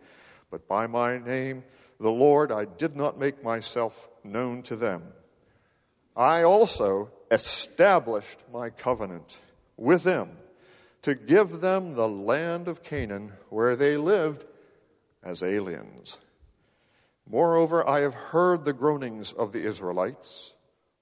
but 0.50 0.66
by 0.68 0.86
my 0.86 1.18
name, 1.18 1.64
the 2.00 2.10
Lord, 2.10 2.50
I 2.50 2.64
did 2.64 2.96
not 2.96 3.18
make 3.18 3.44
myself 3.44 4.08
known 4.24 4.62
to 4.64 4.76
them. 4.76 5.02
I 6.16 6.42
also 6.42 7.10
established 7.30 8.38
my 8.52 8.70
covenant 8.70 9.38
with 9.76 10.02
them 10.02 10.30
to 11.02 11.14
give 11.14 11.60
them 11.60 11.94
the 11.94 12.08
land 12.08 12.68
of 12.68 12.82
Canaan 12.82 13.32
where 13.48 13.76
they 13.76 13.96
lived 13.96 14.44
as 15.22 15.42
aliens. 15.42 16.18
Moreover, 17.28 17.88
I 17.88 18.00
have 18.00 18.14
heard 18.14 18.64
the 18.64 18.72
groanings 18.72 19.32
of 19.32 19.52
the 19.52 19.62
Israelites, 19.62 20.54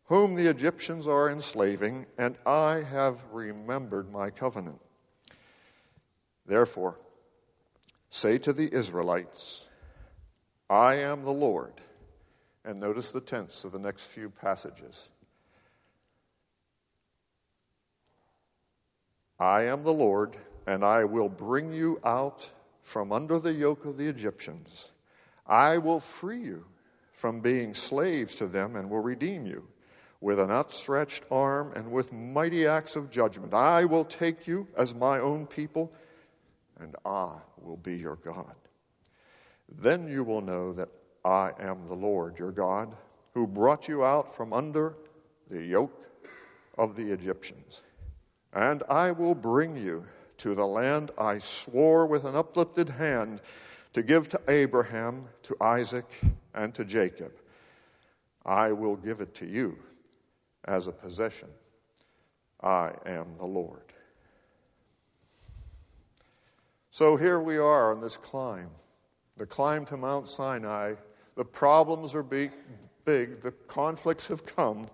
whom 0.04 0.34
the 0.34 0.46
Egyptians 0.46 1.06
are 1.06 1.30
enslaving, 1.30 2.06
and 2.18 2.36
I 2.44 2.82
have 2.82 3.24
remembered 3.32 4.10
my 4.10 4.30
covenant. 4.30 4.80
Therefore, 6.50 6.98
say 8.10 8.36
to 8.38 8.52
the 8.52 8.74
Israelites, 8.74 9.68
I 10.68 10.96
am 10.96 11.22
the 11.22 11.30
Lord. 11.30 11.74
And 12.64 12.80
notice 12.80 13.12
the 13.12 13.20
tense 13.20 13.62
of 13.62 13.70
the 13.70 13.78
next 13.78 14.06
few 14.06 14.30
passages. 14.30 15.08
I 19.38 19.66
am 19.66 19.84
the 19.84 19.92
Lord, 19.92 20.36
and 20.66 20.84
I 20.84 21.04
will 21.04 21.28
bring 21.28 21.72
you 21.72 22.00
out 22.04 22.50
from 22.82 23.12
under 23.12 23.38
the 23.38 23.52
yoke 23.52 23.84
of 23.84 23.96
the 23.96 24.08
Egyptians. 24.08 24.90
I 25.46 25.78
will 25.78 26.00
free 26.00 26.40
you 26.40 26.64
from 27.12 27.40
being 27.42 27.74
slaves 27.74 28.34
to 28.34 28.48
them 28.48 28.74
and 28.74 28.90
will 28.90 28.98
redeem 28.98 29.46
you 29.46 29.68
with 30.20 30.40
an 30.40 30.50
outstretched 30.50 31.22
arm 31.30 31.72
and 31.76 31.92
with 31.92 32.12
mighty 32.12 32.66
acts 32.66 32.96
of 32.96 33.08
judgment. 33.08 33.54
I 33.54 33.84
will 33.84 34.04
take 34.04 34.48
you 34.48 34.66
as 34.76 34.96
my 34.96 35.20
own 35.20 35.46
people, 35.46 35.92
and 36.80 36.96
I 37.04 37.36
will 37.58 37.76
be 37.76 37.96
your 37.96 38.16
God. 38.16 38.54
Then 39.78 40.08
you 40.08 40.24
will 40.24 40.40
know 40.40 40.72
that 40.72 40.88
I 41.24 41.52
am 41.60 41.86
the 41.86 41.94
Lord 41.94 42.38
your 42.38 42.52
God, 42.52 42.94
who 43.34 43.46
brought 43.46 43.88
you 43.88 44.04
out 44.04 44.34
from 44.34 44.52
under 44.52 44.94
the 45.50 45.62
yoke 45.62 46.06
of 46.78 46.96
the 46.96 47.12
Egyptians. 47.12 47.82
And 48.52 48.82
I 48.88 49.12
will 49.12 49.34
bring 49.34 49.76
you 49.76 50.04
to 50.38 50.54
the 50.54 50.66
land 50.66 51.10
I 51.18 51.38
swore 51.38 52.06
with 52.06 52.24
an 52.24 52.34
uplifted 52.34 52.88
hand 52.88 53.40
to 53.92 54.02
give 54.02 54.28
to 54.30 54.40
Abraham, 54.48 55.26
to 55.42 55.56
Isaac, 55.60 56.06
and 56.54 56.74
to 56.74 56.84
Jacob. 56.84 57.32
I 58.44 58.72
will 58.72 58.96
give 58.96 59.20
it 59.20 59.34
to 59.34 59.46
you 59.46 59.76
as 60.64 60.86
a 60.86 60.92
possession. 60.92 61.48
I 62.62 62.92
am 63.06 63.36
the 63.38 63.46
Lord. 63.46 63.89
So 66.92 67.16
here 67.16 67.38
we 67.38 67.56
are 67.56 67.94
on 67.94 68.00
this 68.00 68.16
climb, 68.16 68.70
the 69.36 69.46
climb 69.46 69.84
to 69.86 69.96
Mount 69.96 70.28
Sinai. 70.28 70.94
The 71.36 71.44
problems 71.44 72.16
are 72.16 72.24
big, 72.24 72.50
big, 73.04 73.42
the 73.42 73.52
conflicts 73.52 74.26
have 74.26 74.44
come, 74.44 74.88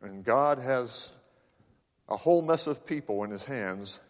and 0.00 0.24
God 0.24 0.58
has 0.58 1.12
a 2.08 2.16
whole 2.16 2.40
mess 2.40 2.66
of 2.66 2.86
people 2.86 3.22
in 3.22 3.30
his 3.30 3.44
hands, 3.44 4.00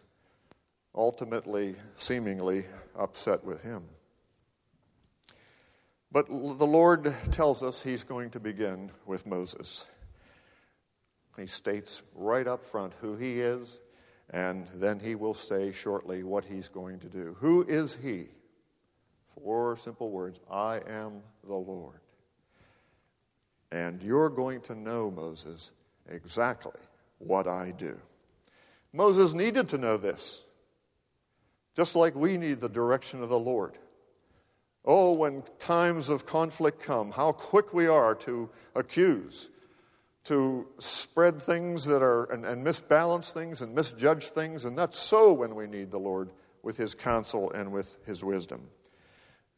ultimately, 0.95 1.75
seemingly 1.97 2.65
upset 2.97 3.43
with 3.43 3.61
him. 3.61 3.83
But 6.13 6.27
the 6.29 6.33
Lord 6.65 7.13
tells 7.31 7.61
us 7.61 7.83
he's 7.83 8.05
going 8.05 8.29
to 8.31 8.39
begin 8.39 8.89
with 9.05 9.25
Moses. 9.25 9.85
He 11.37 11.45
states 11.45 12.03
right 12.15 12.47
up 12.47 12.63
front 12.63 12.93
who 13.01 13.17
he 13.17 13.41
is, 13.41 13.81
and 14.31 14.67
then 14.75 14.99
he 14.99 15.15
will 15.15 15.33
say 15.33 15.71
shortly 15.71 16.23
what 16.23 16.45
he's 16.45 16.69
going 16.69 16.99
to 16.99 17.07
do. 17.07 17.35
Who 17.39 17.63
is 17.67 17.97
he? 18.01 18.27
Four 19.35 19.75
simple 19.75 20.09
words 20.09 20.39
I 20.49 20.81
am 20.87 21.21
the 21.45 21.53
Lord. 21.53 21.99
And 23.71 24.01
you're 24.01 24.29
going 24.29 24.61
to 24.61 24.75
know, 24.75 25.11
Moses, 25.11 25.71
exactly 26.09 26.79
what 27.19 27.47
I 27.47 27.71
do. 27.71 27.97
Moses 28.93 29.33
needed 29.33 29.69
to 29.69 29.77
know 29.77 29.97
this, 29.97 30.43
just 31.75 31.95
like 31.95 32.15
we 32.15 32.37
need 32.37 32.59
the 32.59 32.69
direction 32.69 33.21
of 33.21 33.29
the 33.29 33.39
Lord. 33.39 33.77
Oh, 34.83 35.13
when 35.13 35.43
times 35.59 36.09
of 36.09 36.25
conflict 36.25 36.81
come, 36.81 37.11
how 37.11 37.31
quick 37.31 37.73
we 37.73 37.87
are 37.87 38.15
to 38.15 38.49
accuse, 38.75 39.49
to 40.25 40.67
spread 40.77 41.41
things 41.41 41.85
that 41.85 42.01
are, 42.01 42.25
and, 42.25 42.45
and 42.45 42.65
misbalance 42.65 43.31
things 43.31 43.61
and 43.61 43.73
misjudge 43.73 44.29
things, 44.29 44.65
and 44.65 44.77
that's 44.77 44.99
so 44.99 45.33
when 45.33 45.55
we 45.55 45.67
need 45.67 45.91
the 45.91 45.99
Lord 45.99 46.31
with 46.63 46.77
His 46.77 46.93
counsel 46.93 47.51
and 47.51 47.71
with 47.71 47.97
His 48.05 48.23
wisdom. 48.23 48.61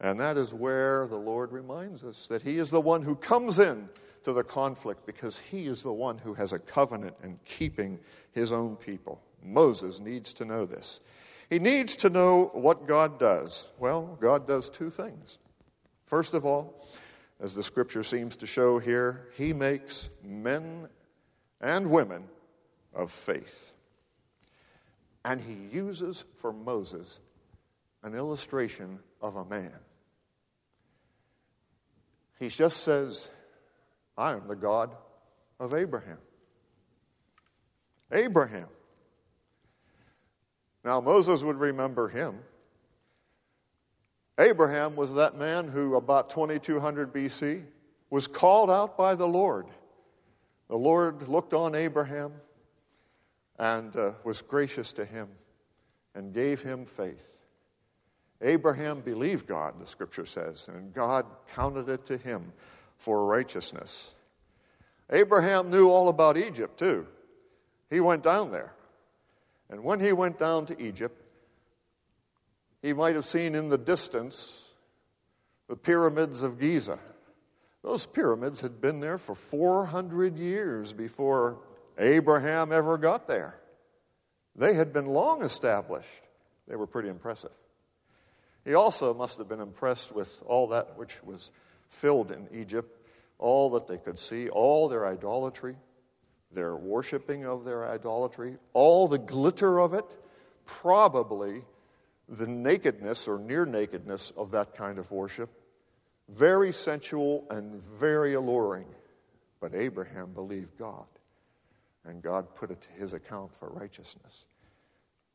And 0.00 0.18
that 0.20 0.36
is 0.36 0.52
where 0.52 1.06
the 1.06 1.18
Lord 1.18 1.52
reminds 1.52 2.02
us 2.02 2.26
that 2.28 2.42
He 2.42 2.58
is 2.58 2.70
the 2.70 2.80
one 2.80 3.02
who 3.02 3.14
comes 3.14 3.58
in 3.58 3.88
to 4.24 4.32
the 4.32 4.42
conflict 4.42 5.06
because 5.06 5.38
he 5.38 5.66
is 5.66 5.82
the 5.82 5.92
one 5.92 6.18
who 6.18 6.34
has 6.34 6.52
a 6.52 6.58
covenant 6.58 7.14
in 7.22 7.38
keeping 7.44 7.98
his 8.32 8.52
own 8.52 8.76
people. 8.76 9.22
Moses 9.42 10.00
needs 10.00 10.32
to 10.34 10.44
know 10.44 10.64
this. 10.64 11.00
He 11.50 11.58
needs 11.58 11.94
to 11.96 12.10
know 12.10 12.50
what 12.54 12.88
God 12.88 13.18
does. 13.18 13.70
Well, 13.78 14.18
God 14.20 14.48
does 14.48 14.70
two 14.70 14.90
things. 14.90 15.38
First 16.06 16.34
of 16.34 16.44
all, 16.44 16.82
as 17.40 17.54
the 17.54 17.62
scripture 17.62 18.02
seems 18.02 18.36
to 18.36 18.46
show 18.46 18.78
here, 18.78 19.28
he 19.36 19.52
makes 19.52 20.08
men 20.22 20.88
and 21.60 21.90
women 21.90 22.24
of 22.94 23.10
faith. 23.10 23.72
And 25.24 25.40
he 25.40 25.76
uses 25.76 26.24
for 26.36 26.52
Moses 26.52 27.20
an 28.02 28.14
illustration 28.14 28.98
of 29.20 29.36
a 29.36 29.44
man. 29.44 29.72
He 32.38 32.48
just 32.48 32.82
says, 32.82 33.30
I 34.16 34.32
am 34.32 34.46
the 34.46 34.56
God 34.56 34.94
of 35.58 35.72
Abraham. 35.72 36.18
Abraham. 38.12 38.68
Now, 40.84 41.00
Moses 41.00 41.42
would 41.42 41.56
remember 41.56 42.08
him. 42.08 42.38
Abraham 44.38 44.96
was 44.96 45.14
that 45.14 45.36
man 45.36 45.68
who, 45.68 45.94
about 45.96 46.28
2200 46.28 47.12
BC, 47.12 47.62
was 48.10 48.26
called 48.26 48.70
out 48.70 48.98
by 48.98 49.14
the 49.14 49.26
Lord. 49.26 49.66
The 50.68 50.76
Lord 50.76 51.28
looked 51.28 51.54
on 51.54 51.74
Abraham 51.74 52.32
and 53.58 53.94
uh, 53.96 54.12
was 54.24 54.42
gracious 54.42 54.92
to 54.94 55.04
him 55.04 55.28
and 56.14 56.32
gave 56.32 56.62
him 56.62 56.84
faith. 56.84 57.34
Abraham 58.40 59.00
believed 59.00 59.46
God, 59.46 59.80
the 59.80 59.86
scripture 59.86 60.26
says, 60.26 60.68
and 60.68 60.92
God 60.92 61.26
counted 61.54 61.88
it 61.88 62.04
to 62.06 62.16
him 62.16 62.52
for 62.96 63.24
righteousness. 63.24 64.14
Abraham 65.10 65.70
knew 65.70 65.88
all 65.88 66.08
about 66.08 66.36
Egypt, 66.36 66.78
too. 66.78 67.06
He 67.90 68.00
went 68.00 68.22
down 68.22 68.50
there. 68.50 68.72
And 69.70 69.82
when 69.82 70.00
he 70.00 70.12
went 70.12 70.38
down 70.38 70.66
to 70.66 70.82
Egypt, 70.82 71.23
he 72.84 72.92
might 72.92 73.14
have 73.14 73.24
seen 73.24 73.54
in 73.54 73.70
the 73.70 73.78
distance 73.78 74.74
the 75.68 75.76
pyramids 75.76 76.42
of 76.42 76.60
Giza. 76.60 76.98
Those 77.82 78.04
pyramids 78.04 78.60
had 78.60 78.82
been 78.82 79.00
there 79.00 79.16
for 79.16 79.34
400 79.34 80.36
years 80.36 80.92
before 80.92 81.60
Abraham 81.98 82.72
ever 82.72 82.98
got 82.98 83.26
there. 83.26 83.58
They 84.54 84.74
had 84.74 84.92
been 84.92 85.06
long 85.06 85.42
established. 85.42 86.08
They 86.68 86.76
were 86.76 86.86
pretty 86.86 87.08
impressive. 87.08 87.52
He 88.66 88.74
also 88.74 89.14
must 89.14 89.38
have 89.38 89.48
been 89.48 89.60
impressed 89.60 90.14
with 90.14 90.42
all 90.44 90.66
that 90.68 90.98
which 90.98 91.22
was 91.24 91.52
filled 91.88 92.30
in 92.30 92.48
Egypt 92.52 93.00
all 93.38 93.70
that 93.70 93.86
they 93.86 93.98
could 93.98 94.18
see, 94.18 94.50
all 94.50 94.88
their 94.88 95.06
idolatry, 95.06 95.76
their 96.52 96.76
worshiping 96.76 97.46
of 97.46 97.64
their 97.64 97.88
idolatry, 97.88 98.58
all 98.74 99.08
the 99.08 99.18
glitter 99.18 99.80
of 99.80 99.94
it, 99.94 100.04
probably 100.66 101.62
the 102.28 102.46
nakedness 102.46 103.28
or 103.28 103.38
near 103.38 103.66
nakedness 103.66 104.32
of 104.36 104.50
that 104.52 104.74
kind 104.74 104.98
of 104.98 105.10
worship. 105.10 105.50
Very 106.28 106.72
sensual 106.72 107.46
and 107.50 107.82
very 107.82 108.34
alluring. 108.34 108.86
But 109.60 109.74
Abraham 109.74 110.32
believed 110.32 110.76
God, 110.78 111.06
and 112.04 112.22
God 112.22 112.54
put 112.54 112.70
it 112.70 112.80
to 112.82 112.88
his 113.00 113.12
account 113.12 113.54
for 113.54 113.68
righteousness. 113.70 114.44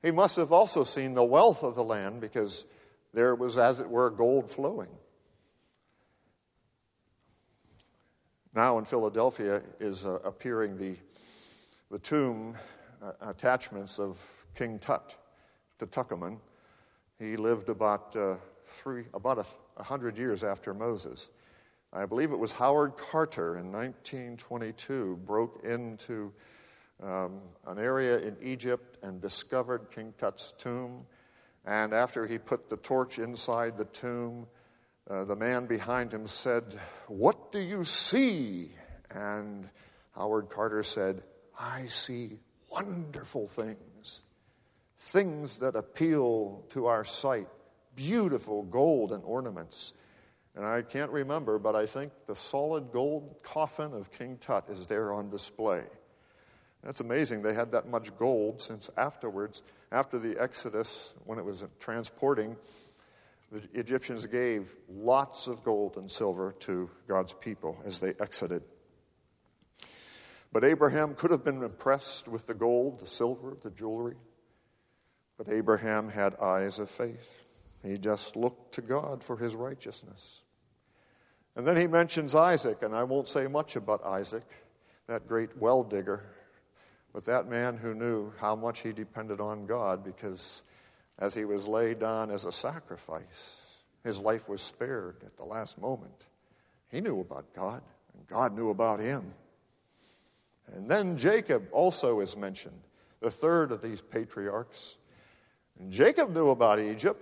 He 0.01 0.11
must 0.11 0.35
have 0.37 0.51
also 0.51 0.83
seen 0.83 1.13
the 1.13 1.23
wealth 1.23 1.63
of 1.63 1.75
the 1.75 1.83
land 1.83 2.21
because 2.21 2.65
there 3.13 3.35
was, 3.35 3.57
as 3.57 3.79
it 3.79 3.89
were, 3.89 4.09
gold 4.09 4.49
flowing. 4.49 4.89
Now 8.53 8.77
in 8.77 8.85
Philadelphia 8.85 9.61
is 9.79 10.05
uh, 10.05 10.19
appearing 10.23 10.77
the, 10.77 10.95
the 11.91 11.99
tomb 11.99 12.55
uh, 13.01 13.11
attachments 13.21 13.99
of 13.99 14.17
King 14.55 14.79
Tut, 14.79 15.15
Tutankhamun. 15.79 16.37
He 17.19 17.35
lived 17.35 17.67
about 17.67 18.15
uh, 18.15 18.35
three, 18.65 19.03
about 19.13 19.45
a, 19.77 19.83
hundred 19.83 20.17
years 20.17 20.43
after 20.43 20.73
Moses. 20.73 21.29
I 21.91 22.05
believe 22.05 22.31
it 22.31 22.39
was 22.39 22.53
Howard 22.53 22.95
Carter 22.97 23.57
in 23.57 23.71
1922 23.71 25.19
broke 25.25 25.63
into 25.63 26.31
um, 27.03 27.41
an 27.67 27.77
area 27.77 28.19
in 28.19 28.37
Egypt 28.41 28.97
and 29.03 29.21
discovered 29.21 29.91
King 29.91 30.13
Tut's 30.17 30.53
tomb. 30.57 31.05
And 31.65 31.93
after 31.93 32.25
he 32.25 32.37
put 32.37 32.69
the 32.69 32.77
torch 32.77 33.19
inside 33.19 33.77
the 33.77 33.85
tomb, 33.85 34.47
uh, 35.09 35.25
the 35.25 35.35
man 35.35 35.65
behind 35.65 36.13
him 36.13 36.25
said, 36.27 36.79
What 37.07 37.51
do 37.51 37.59
you 37.59 37.83
see? 37.83 38.71
And 39.11 39.67
Howard 40.15 40.49
Carter 40.49 40.83
said, 40.83 41.23
I 41.59 41.87
see 41.87 42.39
wonderful 42.69 43.47
things, 43.47 44.21
things 44.99 45.57
that 45.59 45.75
appeal 45.75 46.65
to 46.69 46.87
our 46.87 47.05
sight, 47.05 47.47
beautiful 47.95 48.63
gold 48.63 49.13
and 49.13 49.23
ornaments. 49.23 49.93
And 50.55 50.65
I 50.65 50.81
can't 50.81 51.09
remember, 51.09 51.57
but 51.57 51.73
I 51.75 51.85
think 51.85 52.11
the 52.27 52.35
solid 52.35 52.91
gold 52.91 53.37
coffin 53.41 53.93
of 53.93 54.11
King 54.11 54.37
Tut 54.41 54.65
is 54.69 54.87
there 54.87 55.13
on 55.13 55.29
display. 55.29 55.83
That's 56.83 56.99
amazing. 56.99 57.41
They 57.41 57.53
had 57.53 57.71
that 57.71 57.87
much 57.87 58.15
gold 58.17 58.61
since 58.61 58.89
afterwards, 58.97 59.63
after 59.91 60.19
the 60.19 60.37
Exodus, 60.39 61.13
when 61.25 61.39
it 61.39 61.45
was 61.45 61.63
transporting, 61.79 62.55
the 63.51 63.61
Egyptians 63.73 64.25
gave 64.25 64.75
lots 64.89 65.47
of 65.47 65.63
gold 65.63 65.97
and 65.97 66.11
silver 66.11 66.53
to 66.59 66.89
God's 67.07 67.33
people 67.33 67.77
as 67.85 67.99
they 67.99 68.13
exited. 68.19 68.63
But 70.51 70.63
Abraham 70.63 71.15
could 71.15 71.31
have 71.31 71.43
been 71.43 71.63
impressed 71.63 72.27
with 72.27 72.47
the 72.47 72.53
gold, 72.53 72.99
the 72.99 73.07
silver, 73.07 73.57
the 73.61 73.71
jewelry. 73.71 74.15
But 75.39 75.49
Abraham 75.49 76.09
had 76.09 76.35
eyes 76.35 76.77
of 76.77 76.91
faith. 76.91 77.27
He 77.81 77.97
just 77.97 78.35
looked 78.35 78.75
to 78.75 78.81
God 78.81 79.23
for 79.23 79.37
his 79.37 79.55
righteousness. 79.55 80.41
And 81.55 81.65
then 81.65 81.77
he 81.77 81.87
mentions 81.87 82.35
Isaac, 82.35 82.83
and 82.83 82.93
I 82.93 83.03
won't 83.03 83.27
say 83.27 83.47
much 83.47 83.75
about 83.75 84.05
Isaac, 84.05 84.45
that 85.07 85.27
great 85.27 85.57
well 85.57 85.83
digger 85.83 86.21
but 87.13 87.25
that 87.25 87.47
man 87.47 87.77
who 87.77 87.93
knew 87.93 88.31
how 88.39 88.55
much 88.55 88.81
he 88.81 88.91
depended 88.91 89.39
on 89.39 89.65
God 89.65 90.03
because 90.03 90.63
as 91.17 91.33
he 91.33 91.45
was 91.45 91.67
laid 91.67 91.99
down 91.99 92.31
as 92.31 92.45
a 92.45 92.51
sacrifice, 92.51 93.57
his 94.03 94.19
life 94.19 94.47
was 94.47 94.61
spared 94.61 95.17
at 95.25 95.35
the 95.35 95.43
last 95.43 95.79
moment. 95.81 96.27
He 96.89 97.01
knew 97.01 97.19
about 97.19 97.53
God, 97.53 97.81
and 98.13 98.27
God 98.27 98.55
knew 98.55 98.69
about 98.69 98.99
him. 98.99 99.33
And 100.73 100.89
then 100.89 101.17
Jacob 101.17 101.67
also 101.71 102.19
is 102.19 102.37
mentioned, 102.37 102.79
the 103.19 103.31
third 103.31 103.71
of 103.71 103.81
these 103.81 104.01
patriarchs. 104.01 104.95
And 105.79 105.91
Jacob 105.91 106.29
knew 106.31 106.49
about 106.49 106.79
Egypt. 106.79 107.21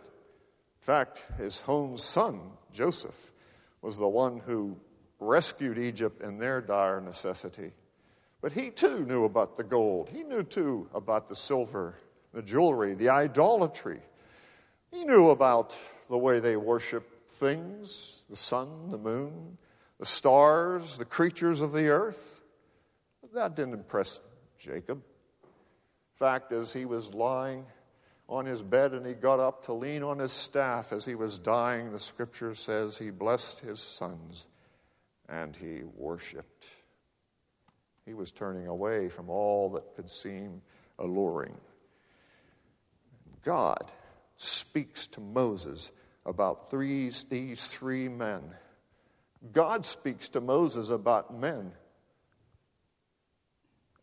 In 0.82 0.86
fact, 0.86 1.26
his 1.38 1.63
own 1.67 1.98
son, 1.98 2.39
Joseph, 2.74 3.32
was 3.82 3.98
the 3.98 4.08
one 4.08 4.39
who 4.39 4.78
rescued 5.20 5.78
Egypt 5.78 6.22
in 6.22 6.38
their 6.38 6.62
dire 6.62 7.02
necessity. 7.02 7.72
But 8.41 8.52
he 8.52 8.70
too 8.70 9.06
knew 9.06 9.26
about 9.26 9.56
the 9.56 9.63
gold. 9.63 10.10
He 10.10 10.24
knew 10.24 10.43
too 10.43 10.89
about 10.93 11.28
the 11.28 11.36
silver, 11.36 11.96
the 12.34 12.41
jewelry, 12.41 12.93
the 12.93 13.10
idolatry. 13.10 14.00
He 14.91 15.04
knew 15.04 15.30
about 15.30 15.76
the 16.10 16.17
way 16.17 16.39
they 16.39 16.56
worship 16.56 17.28
things 17.28 18.26
the 18.30 18.36
sun, 18.36 18.91
the 18.91 18.98
moon, 18.98 19.58
the 20.00 20.06
stars, 20.06 20.98
the 20.98 21.06
creatures 21.06 21.62
of 21.62 21.74
the 21.74 21.88
earth. 21.88 22.41
But 23.22 23.34
that 23.34 23.56
didn't 23.56 23.74
impress 23.74 24.20
Jacob. 24.60 25.02
In 25.43 26.17
fact 26.20 26.52
is, 26.52 26.74
he 26.74 26.86
was 26.86 27.13
lying 27.13 27.65
on 28.30 28.46
his 28.46 28.62
bed 28.62 28.94
and 28.94 29.06
he 29.06 29.13
got 29.13 29.40
up 29.40 29.66
to 29.66 29.74
lean 29.74 30.04
on 30.04 30.20
his 30.20 30.32
staff 30.32 30.92
as 30.92 31.06
he 31.06 31.16
was 31.16 31.40
dying. 31.40 31.92
The 31.92 32.00
scripture 32.00 32.56
says 32.56 32.98
he 32.98 33.10
blessed 33.10 33.60
his 33.62 33.80
sons 33.80 34.48
and 35.30 35.56
he 35.56 35.82
worshiped. 35.96 36.66
He 38.06 38.13
was 38.13 38.32
turning 38.32 38.68
away 38.68 39.10
from 39.10 39.30
all 39.30 39.70
that 39.72 39.96
could 39.96 40.10
seem 40.10 40.62
alluring. 41.00 41.56
God 43.44 43.92
speaks 44.38 45.08
to 45.08 45.22
Moses 45.22 45.92
about 46.26 46.70
three, 46.70 47.12
these 47.30 47.68
three 47.68 48.10
men. 48.10 48.42
God 49.54 49.86
speaks 49.86 50.30
to 50.30 50.42
Moses 50.42 50.90
about 50.90 51.38
men. 51.38 51.72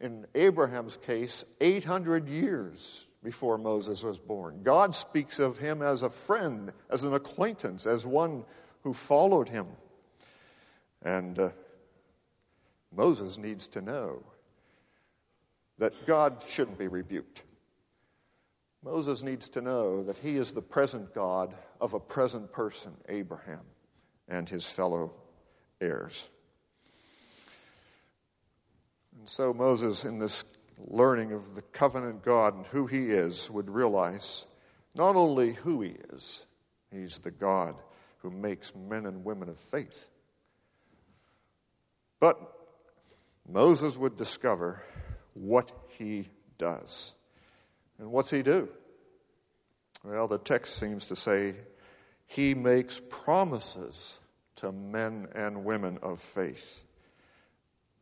In 0.01 0.27
Abraham's 0.35 0.97
case, 0.97 1.45
800 1.61 2.29
years 2.29 3.07
before 3.25 3.57
Moses 3.57 4.05
was 4.05 4.19
born. 4.19 4.61
God 4.63 4.95
speaks 4.95 5.39
of 5.39 5.57
him 5.57 5.81
as 5.81 6.03
a 6.03 6.11
friend, 6.11 6.73
as 6.91 7.05
an 7.05 7.15
acquaintance, 7.15 7.87
as 7.87 8.05
one 8.05 8.45
who 8.83 8.93
followed 8.93 9.49
him. 9.49 9.67
And 11.03 11.39
uh, 11.39 11.51
Moses 12.95 13.39
needs 13.39 13.67
to 13.69 13.81
know 13.81 14.23
that 15.79 16.07
God 16.07 16.45
shouldn't 16.47 16.79
be 16.79 16.87
rebuked. 16.87 17.43
Moses 18.85 19.23
needs 19.23 19.49
to 19.49 19.63
know 19.63 20.05
that 20.05 20.19
he 20.19 20.37
is 20.37 20.53
the 20.53 20.63
present 20.63 21.15
God 21.15 21.55
of 21.81 21.95
a 21.95 22.01
present 22.01 22.53
person, 22.53 22.93
Abraham, 23.09 23.65
and 24.29 24.47
his 24.47 24.67
fellow 24.67 25.17
heirs. 25.81 26.29
And 29.19 29.27
so 29.27 29.55
Moses, 29.55 30.05
in 30.05 30.19
this 30.19 30.45
learning 30.87 31.33
of 31.33 31.55
the 31.55 31.63
covenant 31.63 32.23
God 32.23 32.55
and 32.55 32.67
who 32.67 32.87
he 32.87 33.11
is, 33.11 33.51
would 33.51 33.71
realize 33.71 34.47
not 34.95 35.17
only 35.17 35.55
who 35.55 35.83
he 35.83 35.97
is, 36.11 36.47
he's 36.91 37.19
the 37.19 37.31
God 37.31 37.75
who 38.19 38.31
makes 38.31 38.75
men 38.75 39.07
and 39.07 39.25
women 39.25 39.49
of 39.49 39.59
faith, 39.59 40.09
but 42.21 42.39
Moses 43.49 43.97
would 43.97 44.17
discover 44.17 44.83
what 45.35 45.71
he 45.99 46.29
does. 46.59 47.13
And 47.99 48.11
what's 48.11 48.31
he 48.31 48.43
do? 48.43 48.69
Well, 50.03 50.29
the 50.29 50.39
text 50.39 50.77
seems 50.77 51.07
to 51.07 51.17
say 51.17 51.55
he 52.27 52.55
makes 52.55 53.01
promises 53.11 54.19
to 54.57 54.73
men 54.73 55.29
and 55.35 55.65
women 55.65 55.99
of 56.03 56.21
faith. 56.21 56.83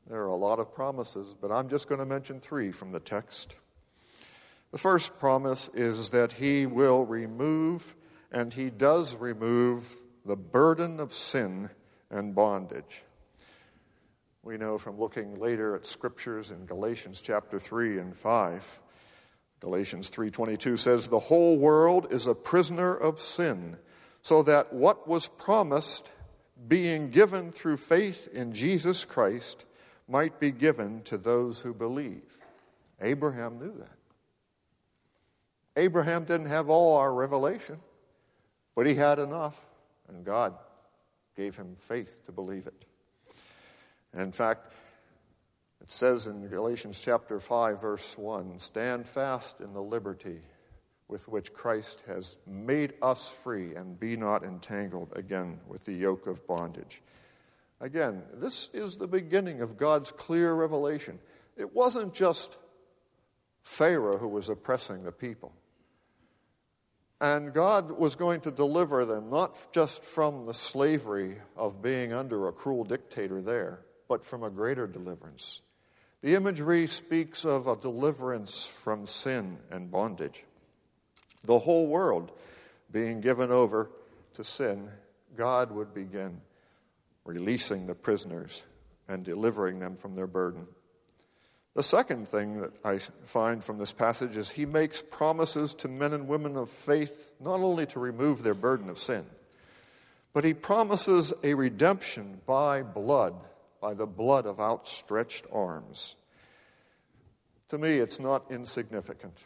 There 0.09 0.23
are 0.23 0.27
a 0.27 0.35
lot 0.35 0.59
of 0.59 0.75
promises, 0.75 1.35
but 1.41 1.53
I'm 1.53 1.69
just 1.69 1.89
going 1.89 2.01
to 2.01 2.07
mention 2.07 2.41
three 2.41 2.73
from 2.73 2.93
the 2.93 3.01
text. 3.01 3.55
The 4.73 4.79
first 4.79 5.19
promise 5.19 5.69
is 5.75 6.11
that 6.11 6.33
he 6.33 6.67
will 6.67 7.05
remove, 7.07 7.95
and 8.31 8.53
he 8.53 8.71
does 8.71 9.15
remove, 9.15 9.95
the 10.25 10.37
burden 10.37 11.01
of 11.01 11.13
sin 11.13 11.71
and 12.11 12.35
bondage. 12.35 13.03
We 14.43 14.57
know 14.57 14.79
from 14.79 14.99
looking 14.99 15.37
later 15.37 15.77
at 15.77 15.87
scriptures 15.87 16.51
in 16.51 16.67
Galatians 16.67 17.21
chapter 17.21 17.59
3 17.59 17.99
and 17.99 18.17
5. 18.17 18.81
Galatians 19.61 20.11
3:22 20.11 20.77
says 20.77 21.07
the 21.07 21.19
whole 21.21 21.57
world 21.57 22.13
is 22.13 22.27
a 22.27 22.35
prisoner 22.35 22.93
of 22.93 23.21
sin, 23.21 23.79
so 24.21 24.43
that 24.43 24.73
what 24.73 25.07
was 25.07 25.29
promised 25.29 26.11
being 26.67 27.11
given 27.11 27.53
through 27.53 27.77
faith 27.77 28.29
in 28.33 28.53
Jesus 28.53 29.05
Christ 29.05 29.65
might 30.13 30.39
be 30.39 30.51
given 30.51 31.03
to 31.05 31.17
those 31.17 31.63
who 31.63 31.73
believe. 31.73 32.39
Abraham 33.01 33.59
knew 33.59 33.75
that. 33.79 33.97
Abraham 35.75 36.25
didn't 36.25 36.49
have 36.49 36.69
all 36.69 36.99
our 36.99 37.15
revelation, 37.15 37.81
but 38.77 38.87
he 38.87 38.95
had 38.95 39.19
enough, 39.19 39.59
and 40.09 40.23
God 40.23 40.55
gave 41.35 41.57
him 41.57 41.77
faith 41.79 42.19
to 42.27 42.33
believe 42.33 42.67
it. 42.67 42.85
And 44.13 44.21
in 44.21 44.33
fact, 44.33 44.71
it 45.81 45.91
says 45.91 46.27
in 46.27 46.47
Galatians 46.47 47.01
chapter 47.01 47.41
5, 47.41 47.81
verse 47.81 48.17
1 48.19 48.59
Stand 48.59 49.09
fast 49.09 49.61
in 49.61 49.73
the 49.73 49.83
liberty 49.83 50.43
with 51.09 51.27
which 51.27 51.55
Christ 51.55 52.05
has 52.07 52.37
made 52.47 52.93
us 53.01 53.29
free, 53.29 53.75
and 53.75 53.99
be 53.99 54.17
not 54.17 54.45
entangled 54.45 55.13
again 55.17 55.59
with 55.67 55.87
the 55.87 55.93
yoke 55.93 56.27
of 56.27 56.47
bondage. 56.47 57.01
Again, 57.83 58.23
this 58.35 58.71
is 58.73 58.97
the 58.97 59.09
beginning 59.09 59.61
of 59.61 59.77
God's 59.77 60.13
clear 60.13 60.55
revelation. 60.55 61.19
It 61.57 61.75
wasn't 61.75 62.15
just 62.15 62.57
Pharaoh 63.65 64.19
who 64.19 64.29
was 64.29 64.49
oppressing 64.49 65.03
the 65.03 65.11
people. 65.11 65.53
And 67.21 67.53
God 67.53 67.91
was 67.91 68.15
going 68.15 68.41
to 68.43 68.53
deliver 68.53 69.05
them 69.05 69.31
not 69.31 69.73
just 69.73 70.05
from 70.05 70.47
the 70.47 70.55
slavery 70.55 71.39
of 71.57 71.83
being 71.83 72.13
under 72.13 72.47
a 72.47 72.53
cruel 72.53 72.85
dictator 72.85 73.41
there, 73.41 73.81
but 74.09 74.25
from 74.25 74.45
a 74.45 74.51
greater 74.51 74.87
deliverance. 74.87 75.61
The 76.21 76.37
imagery 76.37 76.87
speaks 76.87 77.45
of 77.45 77.67
a 77.67 77.75
deliverance 77.75 78.65
from 78.65 79.09
sin 79.09 79.59
and 79.73 79.91
bondage. 79.91 80.45
The 81.43 81.59
whole 81.59 81.89
world 81.89 82.31
being 82.93 83.21
given 83.21 83.51
over 83.51 83.91
to 84.35 84.45
sin, 84.45 84.89
God 85.37 85.73
would 85.73 85.93
begin 85.93 86.41
releasing 87.25 87.87
the 87.87 87.95
prisoners 87.95 88.63
and 89.09 89.25
delivering 89.25 89.79
them 89.79 89.97
from 89.97 90.15
their 90.15 90.27
burden. 90.27 90.67
The 91.75 91.83
second 91.83 92.29
thing 92.29 92.61
that 92.61 92.73
I 92.85 92.99
find 92.99 93.65
from 93.65 93.79
this 93.79 93.93
passage 93.93 94.37
is 94.37 94.51
he 94.51 94.67
makes 94.67 95.01
promises 95.01 95.75
to 95.75 95.89
men 95.89 96.13
and 96.13 96.29
women 96.29 96.57
of 96.57 96.69
faith 96.69 97.35
not 97.41 97.61
only 97.61 97.87
to 97.87 98.01
remove 98.01 98.43
their 98.43 98.55
burden 98.55 98.91
of 98.91 98.99
sin, 98.99 99.25
but 100.35 100.45
he 100.45 100.55
promises 100.55 101.33
a 101.43 101.55
redemption 101.55 102.41
by 102.47 102.83
blood, 102.83 103.35
by 103.81 103.95
the 103.95 104.07
blood 104.07 104.47
of 104.47 104.61
outstretched 104.61 105.47
arms. 105.53 106.17
To 107.69 107.79
me, 107.79 107.99
it's 107.99 108.21
not 108.21 108.51
insignificant 108.51 109.37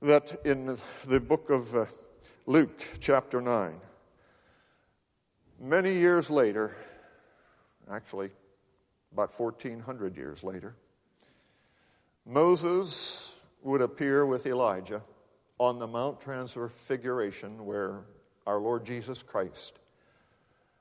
that 0.00 0.40
in 0.44 0.78
the 1.06 1.20
book 1.20 1.50
of 1.50 1.74
uh, 1.74 1.86
Luke, 2.46 2.86
chapter 3.00 3.40
9, 3.40 3.80
many 5.60 5.94
years 5.94 6.30
later, 6.30 6.76
actually 7.90 8.30
about 9.12 9.38
1400 9.38 10.16
years 10.16 10.42
later, 10.44 10.76
Moses 12.26 13.34
would 13.62 13.80
appear 13.80 14.26
with 14.26 14.46
Elijah 14.46 15.02
on 15.58 15.78
the 15.78 15.86
Mount 15.86 16.20
Transfiguration 16.20 17.64
where 17.64 18.04
our 18.46 18.58
Lord 18.58 18.84
Jesus 18.84 19.22
Christ 19.22 19.80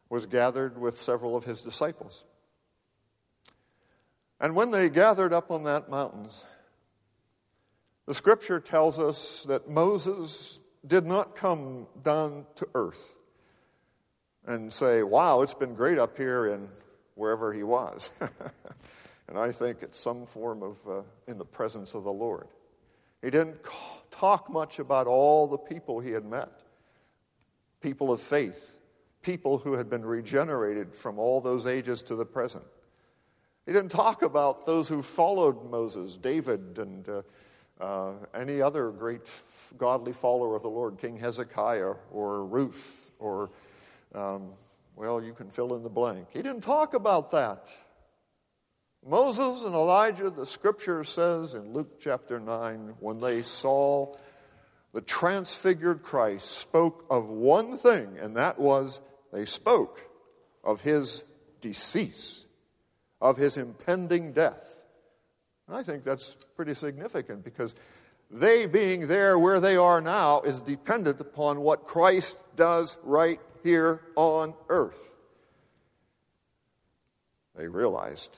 was 0.09 0.25
gathered 0.25 0.77
with 0.77 0.97
several 0.97 1.35
of 1.35 1.43
his 1.43 1.61
disciples. 1.61 2.23
And 4.39 4.55
when 4.55 4.71
they 4.71 4.89
gathered 4.89 5.33
up 5.33 5.51
on 5.51 5.63
that 5.63 5.89
mountains, 5.89 6.45
the 8.05 8.13
scripture 8.13 8.59
tells 8.59 8.99
us 8.99 9.43
that 9.45 9.69
Moses 9.69 10.59
did 10.85 11.05
not 11.05 11.35
come 11.35 11.87
down 12.03 12.45
to 12.55 12.67
earth 12.75 13.16
and 14.47 14.73
say, 14.73 15.03
Wow, 15.03 15.43
it's 15.43 15.53
been 15.53 15.75
great 15.75 15.99
up 15.99 16.17
here 16.17 16.47
in 16.47 16.67
wherever 17.13 17.53
he 17.53 17.61
was. 17.61 18.09
And 19.27 19.37
I 19.37 19.51
think 19.51 19.83
it's 19.83 19.99
some 19.99 20.25
form 20.25 20.63
of 20.63 20.77
uh, 20.87 21.01
in 21.27 21.37
the 21.37 21.45
presence 21.45 21.93
of 21.93 22.03
the 22.03 22.11
Lord. 22.11 22.47
He 23.21 23.29
didn't 23.29 23.57
talk 24.09 24.49
much 24.49 24.79
about 24.79 25.07
all 25.07 25.47
the 25.47 25.57
people 25.57 25.99
he 25.99 26.11
had 26.11 26.25
met 26.25 26.49
people 27.79 28.11
of 28.11 28.19
faith, 28.19 28.79
people 29.21 29.59
who 29.59 29.73
had 29.73 29.87
been 29.87 30.03
regenerated 30.03 30.95
from 30.95 31.19
all 31.19 31.39
those 31.39 31.67
ages 31.67 32.01
to 32.01 32.15
the 32.15 32.25
present. 32.25 32.63
He 33.67 33.71
didn't 33.71 33.91
talk 33.91 34.23
about 34.23 34.65
those 34.65 34.89
who 34.89 35.03
followed 35.03 35.69
Moses, 35.69 36.17
David, 36.17 36.79
and 36.79 37.07
uh, 37.07 37.21
uh, 37.79 38.13
any 38.33 38.61
other 38.61 38.89
great 38.89 39.29
godly 39.77 40.11
follower 40.11 40.55
of 40.55 40.63
the 40.63 40.69
Lord, 40.69 40.97
King 40.97 41.17
Hezekiah 41.17 41.93
or 42.11 42.45
Ruth, 42.45 43.11
or, 43.19 43.51
um, 44.13 44.53
well, 44.95 45.21
you 45.21 45.33
can 45.33 45.49
fill 45.49 45.75
in 45.75 45.83
the 45.83 45.89
blank. 45.89 46.27
He 46.31 46.41
didn't 46.41 46.61
talk 46.61 46.93
about 46.93 47.31
that. 47.31 47.71
Moses 49.05 49.63
and 49.63 49.73
Elijah, 49.73 50.29
the 50.29 50.45
scripture 50.45 51.03
says 51.03 51.53
in 51.53 51.71
Luke 51.71 51.99
chapter 51.99 52.39
9, 52.39 52.95
when 52.99 53.21
they 53.21 53.41
saw 53.41 54.15
the 54.93 55.01
transfigured 55.01 56.01
Christ, 56.01 56.49
spoke 56.49 57.05
of 57.09 57.27
one 57.29 57.77
thing, 57.77 58.17
and 58.19 58.35
that 58.35 58.57
was 58.59 58.99
they 59.31 59.45
spoke 59.45 60.03
of 60.63 60.81
his 60.81 61.23
decease, 61.61 62.45
of 63.21 63.37
his 63.37 63.57
impending 63.57 64.33
death. 64.33 64.81
And 65.67 65.75
I 65.75 65.83
think 65.83 66.03
that's 66.03 66.35
pretty 66.55 66.73
significant 66.73 67.43
because 67.43 67.75
they 68.29 68.65
being 68.65 69.07
there 69.07 69.39
where 69.39 69.59
they 69.59 69.77
are 69.77 70.01
now 70.01 70.41
is 70.41 70.61
dependent 70.61 71.21
upon 71.21 71.61
what 71.61 71.85
Christ 71.85 72.37
does 72.55 72.97
right 73.03 73.39
here 73.63 74.01
on 74.15 74.53
earth. 74.69 75.11
They 77.55 77.67
realized 77.67 78.37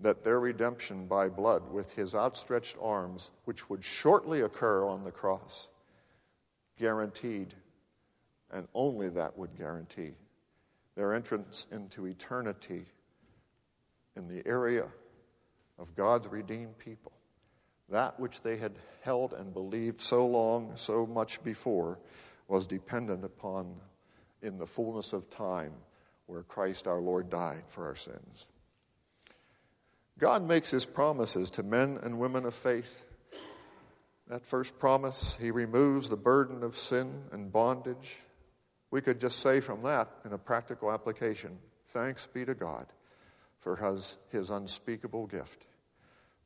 that 0.00 0.24
their 0.24 0.40
redemption 0.40 1.06
by 1.06 1.28
blood 1.28 1.70
with 1.70 1.92
his 1.92 2.14
outstretched 2.14 2.76
arms, 2.80 3.30
which 3.44 3.70
would 3.70 3.82
shortly 3.82 4.40
occur 4.42 4.84
on 4.84 5.04
the 5.04 5.10
cross, 5.10 5.68
guaranteed, 6.78 7.54
and 8.52 8.68
only 8.74 9.08
that 9.10 9.36
would 9.38 9.56
guarantee, 9.56 10.12
their 10.96 11.12
entrance 11.14 11.66
into 11.70 12.06
eternity 12.06 12.86
in 14.16 14.28
the 14.28 14.46
area 14.46 14.86
of 15.78 15.94
God's 15.94 16.28
redeemed 16.28 16.78
people. 16.78 17.12
That 17.88 18.18
which 18.18 18.42
they 18.42 18.56
had 18.56 18.72
held 19.02 19.32
and 19.32 19.52
believed 19.52 20.00
so 20.00 20.26
long, 20.26 20.72
so 20.74 21.06
much 21.06 21.42
before, 21.42 21.98
was 22.48 22.66
dependent 22.66 23.24
upon 23.24 23.76
in 24.42 24.58
the 24.58 24.66
fullness 24.66 25.12
of 25.12 25.30
time 25.30 25.72
where 26.26 26.42
Christ 26.42 26.86
our 26.86 27.00
Lord 27.00 27.30
died 27.30 27.64
for 27.68 27.86
our 27.86 27.94
sins. 27.94 28.46
God 30.18 30.46
makes 30.46 30.70
his 30.70 30.86
promises 30.86 31.50
to 31.50 31.62
men 31.62 31.98
and 32.02 32.18
women 32.18 32.44
of 32.44 32.54
faith. 32.54 33.04
That 34.28 34.44
first 34.44 34.78
promise, 34.78 35.36
he 35.40 35.50
removes 35.50 36.08
the 36.08 36.16
burden 36.16 36.62
of 36.62 36.76
sin 36.76 37.22
and 37.32 37.52
bondage. 37.52 38.18
We 38.90 39.00
could 39.00 39.20
just 39.20 39.40
say 39.40 39.60
from 39.60 39.82
that, 39.82 40.08
in 40.24 40.32
a 40.32 40.38
practical 40.38 40.90
application, 40.90 41.58
thanks 41.88 42.26
be 42.26 42.44
to 42.44 42.54
God 42.54 42.86
for 43.58 43.76
his, 43.76 44.16
his 44.30 44.50
unspeakable 44.50 45.26
gift. 45.26 45.66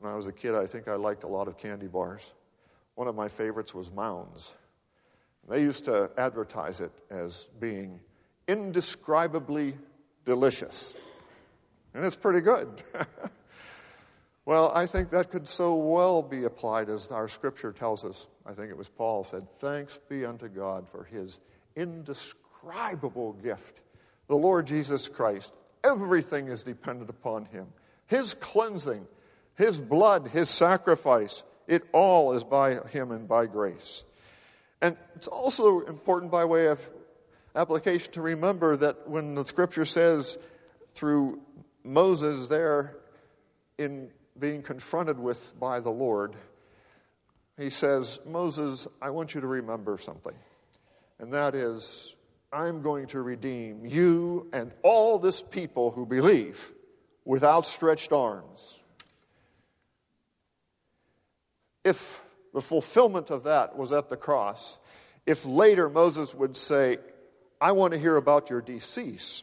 When 0.00 0.12
I 0.12 0.16
was 0.16 0.26
a 0.26 0.32
kid, 0.32 0.54
I 0.54 0.66
think 0.66 0.88
I 0.88 0.96
liked 0.96 1.24
a 1.24 1.28
lot 1.28 1.46
of 1.46 1.56
candy 1.56 1.86
bars. 1.86 2.32
One 2.96 3.06
of 3.06 3.14
my 3.14 3.28
favorites 3.28 3.74
was 3.74 3.92
Mounds. 3.92 4.52
They 5.48 5.62
used 5.62 5.84
to 5.86 6.10
advertise 6.18 6.80
it 6.80 6.92
as 7.10 7.48
being 7.58 8.00
indescribably 8.48 9.74
delicious. 10.24 10.96
And 11.94 12.04
it's 12.04 12.16
pretty 12.16 12.40
good. 12.40 12.82
Well, 14.50 14.72
I 14.74 14.86
think 14.86 15.10
that 15.10 15.30
could 15.30 15.46
so 15.46 15.76
well 15.76 16.22
be 16.22 16.42
applied 16.42 16.88
as 16.88 17.08
our 17.12 17.28
scripture 17.28 17.72
tells 17.72 18.04
us. 18.04 18.26
I 18.44 18.52
think 18.52 18.70
it 18.70 18.76
was 18.76 18.88
Paul 18.88 19.22
said, 19.22 19.48
Thanks 19.58 19.98
be 20.08 20.24
unto 20.24 20.48
God 20.48 20.88
for 20.88 21.04
his 21.04 21.38
indescribable 21.76 23.34
gift, 23.34 23.80
the 24.26 24.34
Lord 24.34 24.66
Jesus 24.66 25.08
Christ. 25.08 25.52
Everything 25.84 26.48
is 26.48 26.64
dependent 26.64 27.10
upon 27.10 27.44
him. 27.44 27.66
His 28.06 28.34
cleansing, 28.34 29.06
his 29.56 29.80
blood, 29.80 30.28
his 30.28 30.48
sacrifice, 30.48 31.44
it 31.66 31.84
all 31.92 32.32
is 32.32 32.44
by 32.44 32.74
him 32.88 33.10
and 33.10 33.28
by 33.28 33.46
grace. 33.46 34.04
And 34.82 34.96
it's 35.14 35.26
also 35.26 35.80
important 35.80 36.32
by 36.32 36.44
way 36.44 36.66
of 36.66 36.80
application 37.54 38.12
to 38.12 38.22
remember 38.22 38.76
that 38.76 39.08
when 39.08 39.34
the 39.34 39.44
scripture 39.44 39.84
says 39.84 40.38
through 40.94 41.40
Moses 41.84 42.48
there 42.48 42.96
in 43.78 44.10
being 44.38 44.62
confronted 44.62 45.18
with 45.18 45.52
by 45.60 45.80
the 45.80 45.90
Lord, 45.90 46.34
he 47.58 47.70
says, 47.70 48.20
Moses, 48.26 48.88
I 49.02 49.10
want 49.10 49.34
you 49.34 49.40
to 49.42 49.46
remember 49.46 49.98
something. 49.98 50.34
And 51.18 51.32
that 51.34 51.54
is, 51.54 52.14
I'm 52.52 52.80
going 52.80 53.06
to 53.08 53.20
redeem 53.20 53.84
you 53.84 54.48
and 54.52 54.72
all 54.82 55.18
this 55.18 55.42
people 55.42 55.90
who 55.90 56.06
believe 56.06 56.72
with 57.24 57.44
outstretched 57.44 58.12
arms. 58.12 58.79
If 61.84 62.22
the 62.52 62.60
fulfillment 62.60 63.30
of 63.30 63.44
that 63.44 63.76
was 63.76 63.92
at 63.92 64.08
the 64.08 64.16
cross, 64.16 64.78
if 65.26 65.44
later 65.44 65.88
Moses 65.88 66.34
would 66.34 66.56
say, 66.56 66.98
I 67.60 67.72
want 67.72 67.92
to 67.92 67.98
hear 67.98 68.16
about 68.16 68.50
your 68.50 68.60
decease, 68.60 69.42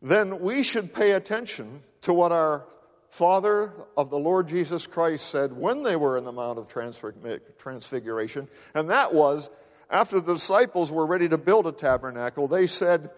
then 0.00 0.40
we 0.40 0.62
should 0.62 0.94
pay 0.94 1.12
attention 1.12 1.80
to 2.02 2.12
what 2.12 2.32
our 2.32 2.64
Father 3.08 3.72
of 3.96 4.10
the 4.10 4.18
Lord 4.18 4.48
Jesus 4.48 4.86
Christ 4.86 5.28
said 5.28 5.52
when 5.52 5.82
they 5.82 5.96
were 5.96 6.18
in 6.18 6.24
the 6.24 6.32
Mount 6.32 6.58
of 6.58 6.68
Transfiguration, 6.68 8.48
and 8.74 8.90
that 8.90 9.14
was 9.14 9.50
after 9.90 10.20
the 10.20 10.34
disciples 10.34 10.92
were 10.92 11.06
ready 11.06 11.28
to 11.28 11.38
build 11.38 11.66
a 11.66 11.72
tabernacle, 11.72 12.48
they 12.48 12.66
said, 12.66 13.10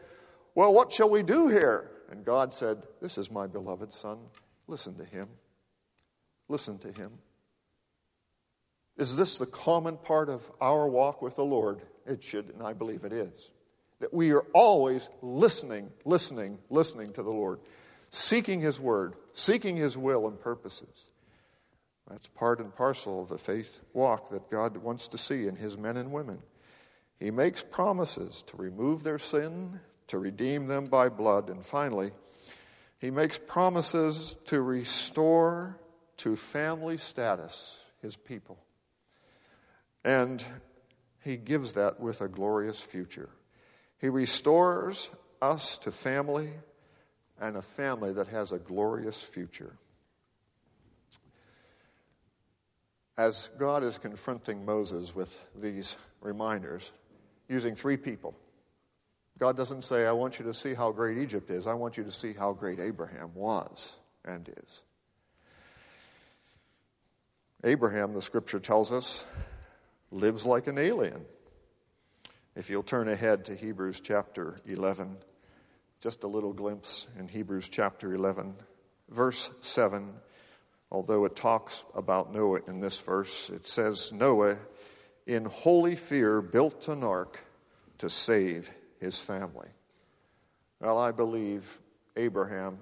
Well, 0.54 0.72
what 0.72 0.92
shall 0.92 1.10
we 1.10 1.22
do 1.22 1.48
here? 1.48 1.90
And 2.10 2.24
God 2.24 2.54
said, 2.54 2.82
This 3.02 3.18
is 3.18 3.30
my 3.30 3.46
beloved 3.46 3.92
Son. 3.92 4.18
Listen 4.68 4.94
to 4.96 5.04
him. 5.04 5.28
Listen 6.48 6.78
to 6.78 6.92
him. 6.92 7.10
Is 9.00 9.16
this 9.16 9.38
the 9.38 9.46
common 9.46 9.96
part 9.96 10.28
of 10.28 10.48
our 10.60 10.86
walk 10.86 11.22
with 11.22 11.34
the 11.34 11.44
Lord? 11.44 11.80
It 12.06 12.22
should, 12.22 12.50
and 12.50 12.62
I 12.62 12.74
believe 12.74 13.02
it 13.04 13.12
is. 13.12 13.50
that 14.00 14.12
we 14.12 14.32
are 14.32 14.44
always 14.52 15.08
listening, 15.22 15.90
listening, 16.04 16.58
listening 16.70 17.12
to 17.12 17.22
the 17.22 17.30
Lord, 17.30 17.60
seeking 18.08 18.60
His 18.60 18.80
word, 18.80 19.14
seeking 19.32 19.76
His 19.76 19.96
will 19.96 20.26
and 20.26 20.40
purposes. 20.40 21.10
That's 22.08 22.26
part 22.26 22.60
and 22.60 22.74
parcel 22.74 23.22
of 23.22 23.28
the 23.28 23.38
faith 23.38 23.80
walk 23.92 24.30
that 24.30 24.50
God 24.50 24.76
wants 24.78 25.06
to 25.08 25.18
see 25.18 25.46
in 25.46 25.54
His 25.54 25.78
men 25.78 25.96
and 25.96 26.12
women. 26.12 26.40
He 27.18 27.30
makes 27.30 27.62
promises 27.62 28.42
to 28.48 28.56
remove 28.56 29.04
their 29.04 29.18
sin, 29.18 29.78
to 30.08 30.18
redeem 30.18 30.66
them 30.66 30.86
by 30.86 31.08
blood, 31.08 31.50
and 31.50 31.64
finally, 31.64 32.10
He 32.98 33.10
makes 33.10 33.38
promises 33.38 34.34
to 34.46 34.60
restore 34.60 35.78
to 36.18 36.36
family 36.36 36.96
status 36.96 37.78
His 38.02 38.16
people. 38.16 38.58
And 40.04 40.44
He 41.22 41.36
gives 41.36 41.74
that 41.74 42.00
with 42.00 42.20
a 42.20 42.28
glorious 42.28 42.80
future. 42.80 43.30
He 43.98 44.08
restores 44.08 45.10
us 45.42 45.78
to 45.78 45.92
family 45.92 46.50
and 47.40 47.56
a 47.56 47.62
family 47.62 48.12
that 48.12 48.28
has 48.28 48.52
a 48.52 48.58
glorious 48.58 49.22
future. 49.22 49.76
As 53.16 53.50
God 53.58 53.82
is 53.82 53.98
confronting 53.98 54.64
Moses 54.64 55.14
with 55.14 55.38
these 55.54 55.96
reminders, 56.22 56.92
using 57.48 57.74
three 57.74 57.98
people, 57.98 58.34
God 59.38 59.56
doesn't 59.56 59.82
say, 59.82 60.06
I 60.06 60.12
want 60.12 60.38
you 60.38 60.44
to 60.46 60.54
see 60.54 60.74
how 60.74 60.92
great 60.92 61.18
Egypt 61.18 61.50
is. 61.50 61.66
I 61.66 61.74
want 61.74 61.96
you 61.96 62.04
to 62.04 62.12
see 62.12 62.32
how 62.32 62.52
great 62.52 62.78
Abraham 62.78 63.34
was 63.34 63.96
and 64.24 64.48
is. 64.62 64.82
Abraham, 67.64 68.14
the 68.14 68.22
scripture 68.22 68.60
tells 68.60 68.92
us, 68.92 69.24
lives 70.10 70.44
like 70.44 70.66
an 70.66 70.78
alien. 70.78 71.24
If 72.56 72.68
you'll 72.68 72.82
turn 72.82 73.08
ahead 73.08 73.44
to 73.46 73.54
Hebrews 73.54 74.00
chapter 74.00 74.60
11, 74.66 75.16
just 76.00 76.24
a 76.24 76.26
little 76.26 76.52
glimpse 76.52 77.06
in 77.18 77.28
Hebrews 77.28 77.68
chapter 77.68 78.14
11, 78.14 78.54
verse 79.08 79.50
7. 79.60 80.12
Although 80.90 81.24
it 81.26 81.36
talks 81.36 81.84
about 81.94 82.32
Noah 82.32 82.60
in 82.66 82.80
this 82.80 83.00
verse, 83.00 83.50
it 83.50 83.64
says, 83.64 84.12
Noah, 84.12 84.56
in 85.26 85.44
holy 85.44 85.94
fear, 85.94 86.40
built 86.40 86.88
an 86.88 87.04
ark 87.04 87.38
to 87.98 88.10
save 88.10 88.70
his 88.98 89.18
family. 89.18 89.68
Well, 90.80 90.98
I 90.98 91.12
believe 91.12 91.78
Abraham 92.16 92.78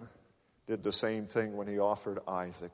did 0.66 0.82
the 0.82 0.92
same 0.92 1.26
thing 1.26 1.56
when 1.56 1.66
he 1.66 1.78
offered 1.78 2.20
Isaac 2.26 2.72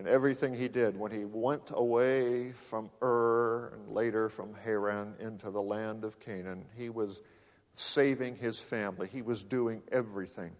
and 0.00 0.08
everything 0.08 0.54
he 0.54 0.66
did 0.66 0.98
when 0.98 1.12
he 1.12 1.26
went 1.26 1.72
away 1.74 2.52
from 2.52 2.88
Ur 3.02 3.68
and 3.74 3.94
later 3.94 4.30
from 4.30 4.54
Haran 4.64 5.14
into 5.20 5.50
the 5.50 5.60
land 5.60 6.04
of 6.04 6.18
Canaan, 6.18 6.64
he 6.74 6.88
was 6.88 7.20
saving 7.74 8.36
his 8.36 8.58
family. 8.58 9.10
He 9.12 9.20
was 9.20 9.42
doing 9.42 9.82
everything 9.92 10.52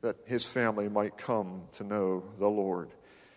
that 0.00 0.16
his 0.24 0.44
family 0.44 0.88
might 0.88 1.16
come 1.16 1.62
to 1.74 1.84
know 1.84 2.24
the 2.40 2.48
Lord. 2.48 2.88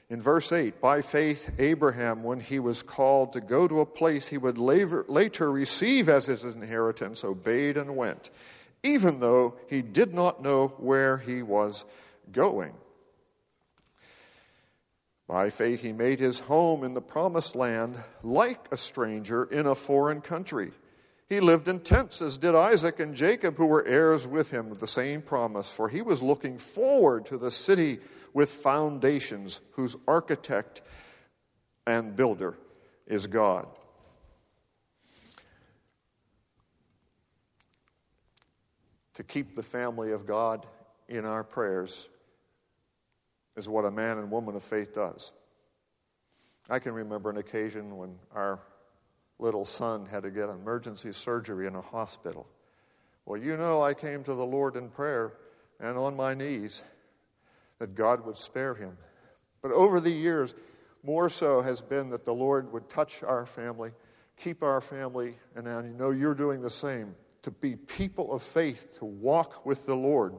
In 0.10 0.20
verse 0.20 0.52
8, 0.52 0.82
by 0.82 1.04
faith, 1.04 1.54
Abraham, 1.60 2.24
when 2.24 2.40
he 2.40 2.58
was 2.58 2.82
called 2.82 3.34
to 3.34 3.40
go 3.40 3.68
to 3.68 3.82
a 3.82 3.86
place 3.86 4.28
he 4.28 4.40
would 4.40 4.58
later, 4.58 5.52
receive 5.52 6.10
as 6.10 6.26
his 6.26 6.44
inheritance, 6.44 7.24
obeyed 7.24 7.78
and 7.78 7.96
went, 7.96 8.32
even 8.82 9.20
though 9.20 9.54
he 9.68 9.84
did 9.84 10.12
not 10.12 10.42
know 10.42 10.70
where 10.80 11.20
he 11.20 11.44
was 11.44 11.86
going. 12.32 12.74
By 15.32 15.50
faith, 15.50 15.82
he 15.82 15.94
made 15.94 16.20
his 16.20 16.40
home 16.40 16.84
in 16.84 16.94
the 16.94 17.00
promised 17.00 17.56
land 17.56 17.96
like 18.22 18.68
a 18.70 18.76
stranger 18.76 19.46
in 19.46 19.66
a 19.66 19.76
foreign 19.76 20.20
country. 20.20 20.74
He 21.30 21.40
lived 21.40 21.70
in 21.70 21.80
tents, 21.80 22.22
as 22.22 22.38
did 22.38 22.54
Isaac 22.54 23.00
and 23.00 23.16
Jacob, 23.16 23.56
who 23.56 23.66
were 23.66 23.86
heirs 23.86 24.28
with 24.28 24.52
him 24.52 24.70
of 24.74 24.82
the 24.82 24.88
same 24.88 25.22
promise, 25.22 25.74
for 25.74 25.88
he 25.88 26.02
was 26.02 26.22
looking 26.22 26.58
forward 26.58 27.26
to 27.28 27.38
the 27.38 27.50
city 27.50 28.00
with 28.34 28.50
foundations, 28.52 29.62
whose 29.72 29.96
architect 30.06 30.82
and 31.88 32.14
builder 32.14 32.58
is 33.08 33.26
God. 33.26 33.68
To 39.14 39.24
keep 39.24 39.56
the 39.56 39.64
family 39.64 40.12
of 40.12 40.26
God 40.26 40.66
in 41.08 41.24
our 41.24 41.46
prayers 41.46 42.10
is 43.56 43.68
what 43.68 43.86
a 43.86 43.92
man 43.92 44.18
and 44.18 44.32
woman 44.32 44.56
of 44.56 44.64
faith 44.64 44.96
does. 44.96 45.32
I 46.70 46.80
can 46.80 46.94
remember 46.94 47.30
an 47.30 47.38
occasion 47.38 47.98
when 47.98 48.16
our 48.34 48.60
little 49.40 49.66
son 49.66 50.06
had 50.06 50.24
to 50.24 50.32
get 50.32 50.50
emergency 50.50 51.12
surgery 51.12 51.68
in 51.68 51.76
a 51.76 51.82
hospital. 51.82 52.48
Well, 53.26 53.42
you 53.42 53.58
know, 53.58 53.82
I 53.82 53.94
came 53.94 54.24
to 54.24 54.34
the 54.34 54.46
Lord 54.46 54.76
in 54.76 54.90
prayer 54.90 55.34
and 55.80 55.98
on 55.98 56.16
my 56.16 56.34
knees 56.34 56.84
that 57.80 57.96
God 57.96 58.26
would 58.26 58.38
spare 58.38 58.76
him. 58.76 58.98
But 59.62 59.72
over 59.72 60.00
the 60.00 60.12
years, 60.12 60.56
more 61.04 61.30
so 61.30 61.62
has 61.62 61.82
been 61.82 62.10
that 62.12 62.26
the 62.26 62.34
Lord 62.34 62.72
would 62.72 62.90
touch 62.90 63.24
our 63.24 63.46
family, 63.46 63.92
keep 64.38 64.64
our 64.64 64.82
family, 64.82 65.36
and 65.56 65.68
I 65.68 65.82
know 65.82 66.12
you're 66.12 66.36
doing 66.36 66.62
the 66.62 66.70
same, 66.70 67.16
to 67.42 67.52
be 67.52 67.76
people 67.76 68.32
of 68.34 68.44
faith, 68.44 69.00
to 69.00 69.06
walk 69.06 69.66
with 69.66 69.86
the 69.86 69.96
Lord 69.96 70.36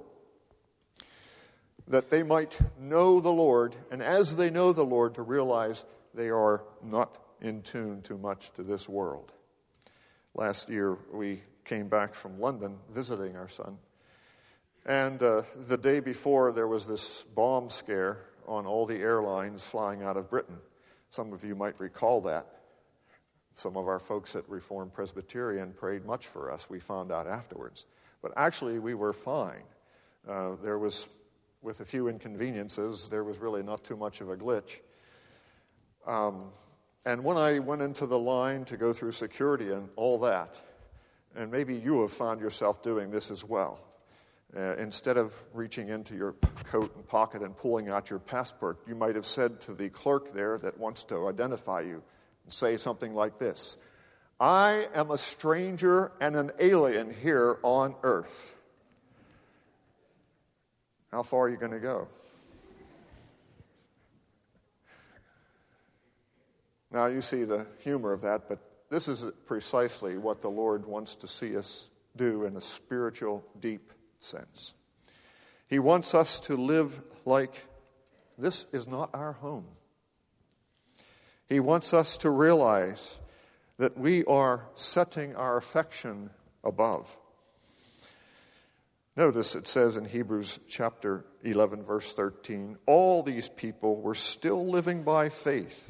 that 1.88 2.10
they 2.10 2.22
might 2.22 2.58
know 2.78 3.20
the 3.20 3.32
Lord, 3.32 3.76
and 3.90 4.02
as 4.02 4.36
they 4.36 4.50
know 4.50 4.72
the 4.72 4.84
Lord, 4.84 5.14
to 5.14 5.22
realize 5.22 5.84
they 6.14 6.30
are 6.30 6.62
not 6.82 7.18
in 7.40 7.62
tune 7.62 8.02
too 8.02 8.18
much 8.18 8.52
to 8.52 8.62
this 8.62 8.88
world. 8.88 9.32
Last 10.34 10.68
year, 10.68 10.96
we 11.12 11.42
came 11.64 11.88
back 11.88 12.14
from 12.14 12.40
London 12.40 12.78
visiting 12.92 13.36
our 13.36 13.48
son. 13.48 13.78
And 14.84 15.22
uh, 15.22 15.42
the 15.68 15.76
day 15.76 16.00
before, 16.00 16.52
there 16.52 16.66
was 16.66 16.86
this 16.86 17.22
bomb 17.34 17.70
scare 17.70 18.18
on 18.46 18.66
all 18.66 18.86
the 18.86 18.96
airlines 18.96 19.62
flying 19.62 20.02
out 20.02 20.16
of 20.16 20.28
Britain. 20.30 20.58
Some 21.08 21.32
of 21.32 21.44
you 21.44 21.54
might 21.54 21.78
recall 21.78 22.22
that. 22.22 22.46
Some 23.54 23.76
of 23.76 23.86
our 23.86 23.98
folks 23.98 24.34
at 24.34 24.48
Reformed 24.48 24.92
Presbyterian 24.92 25.72
prayed 25.72 26.04
much 26.04 26.26
for 26.26 26.50
us, 26.50 26.70
we 26.70 26.80
found 26.80 27.12
out 27.12 27.26
afterwards. 27.26 27.84
But 28.22 28.32
actually, 28.36 28.78
we 28.78 28.94
were 28.94 29.12
fine. 29.12 29.62
Uh, 30.26 30.52
there 30.62 30.78
was 30.78 31.06
with 31.62 31.80
a 31.80 31.84
few 31.84 32.08
inconveniences, 32.08 33.08
there 33.08 33.24
was 33.24 33.38
really 33.38 33.62
not 33.62 33.84
too 33.84 33.96
much 33.96 34.20
of 34.20 34.28
a 34.28 34.36
glitch. 34.36 34.80
Um, 36.06 36.50
and 37.04 37.22
when 37.24 37.36
I 37.36 37.60
went 37.60 37.82
into 37.82 38.06
the 38.06 38.18
line 38.18 38.64
to 38.66 38.76
go 38.76 38.92
through 38.92 39.12
security 39.12 39.70
and 39.70 39.88
all 39.96 40.18
that, 40.20 40.60
and 41.36 41.50
maybe 41.50 41.74
you 41.74 42.02
have 42.02 42.12
found 42.12 42.40
yourself 42.40 42.82
doing 42.82 43.10
this 43.10 43.30
as 43.30 43.44
well, 43.44 43.80
uh, 44.56 44.76
instead 44.76 45.16
of 45.16 45.32
reaching 45.54 45.88
into 45.88 46.14
your 46.14 46.32
coat 46.64 46.94
and 46.94 47.06
pocket 47.06 47.42
and 47.42 47.56
pulling 47.56 47.88
out 47.88 48.10
your 48.10 48.18
passport, 48.18 48.78
you 48.86 48.94
might 48.94 49.14
have 49.14 49.24
said 49.24 49.60
to 49.62 49.72
the 49.72 49.88
clerk 49.88 50.34
there 50.34 50.58
that 50.58 50.76
wants 50.78 51.04
to 51.04 51.28
identify 51.28 51.80
you, 51.80 52.02
and 52.44 52.52
say 52.52 52.76
something 52.76 53.14
like 53.14 53.38
this 53.38 53.76
I 54.40 54.88
am 54.94 55.10
a 55.10 55.18
stranger 55.18 56.12
and 56.20 56.36
an 56.36 56.50
alien 56.58 57.14
here 57.14 57.58
on 57.62 57.94
earth. 58.02 58.54
How 61.12 61.22
far 61.22 61.42
are 61.42 61.50
you 61.50 61.58
going 61.58 61.72
to 61.72 61.78
go? 61.78 62.08
Now, 66.90 67.06
you 67.06 67.20
see 67.20 67.44
the 67.44 67.66
humor 67.82 68.12
of 68.12 68.22
that, 68.22 68.48
but 68.48 68.58
this 68.88 69.08
is 69.08 69.26
precisely 69.46 70.16
what 70.16 70.40
the 70.40 70.50
Lord 70.50 70.86
wants 70.86 71.14
to 71.16 71.28
see 71.28 71.56
us 71.56 71.88
do 72.16 72.44
in 72.44 72.56
a 72.56 72.60
spiritual, 72.60 73.44
deep 73.60 73.92
sense. 74.20 74.74
He 75.68 75.78
wants 75.78 76.14
us 76.14 76.40
to 76.40 76.56
live 76.56 77.02
like 77.24 77.66
this 78.38 78.66
is 78.72 78.86
not 78.86 79.10
our 79.12 79.32
home. 79.32 79.66
He 81.46 81.60
wants 81.60 81.92
us 81.92 82.16
to 82.18 82.30
realize 82.30 83.18
that 83.78 83.98
we 83.98 84.24
are 84.24 84.66
setting 84.74 85.34
our 85.36 85.58
affection 85.58 86.30
above. 86.64 87.18
Notice 89.16 89.54
it 89.54 89.66
says 89.66 89.96
in 89.96 90.06
Hebrews 90.06 90.58
chapter 90.68 91.26
11, 91.44 91.82
verse 91.82 92.14
13, 92.14 92.78
all 92.86 93.22
these 93.22 93.48
people 93.48 94.00
were 94.00 94.14
still 94.14 94.66
living 94.66 95.02
by 95.02 95.28
faith. 95.28 95.88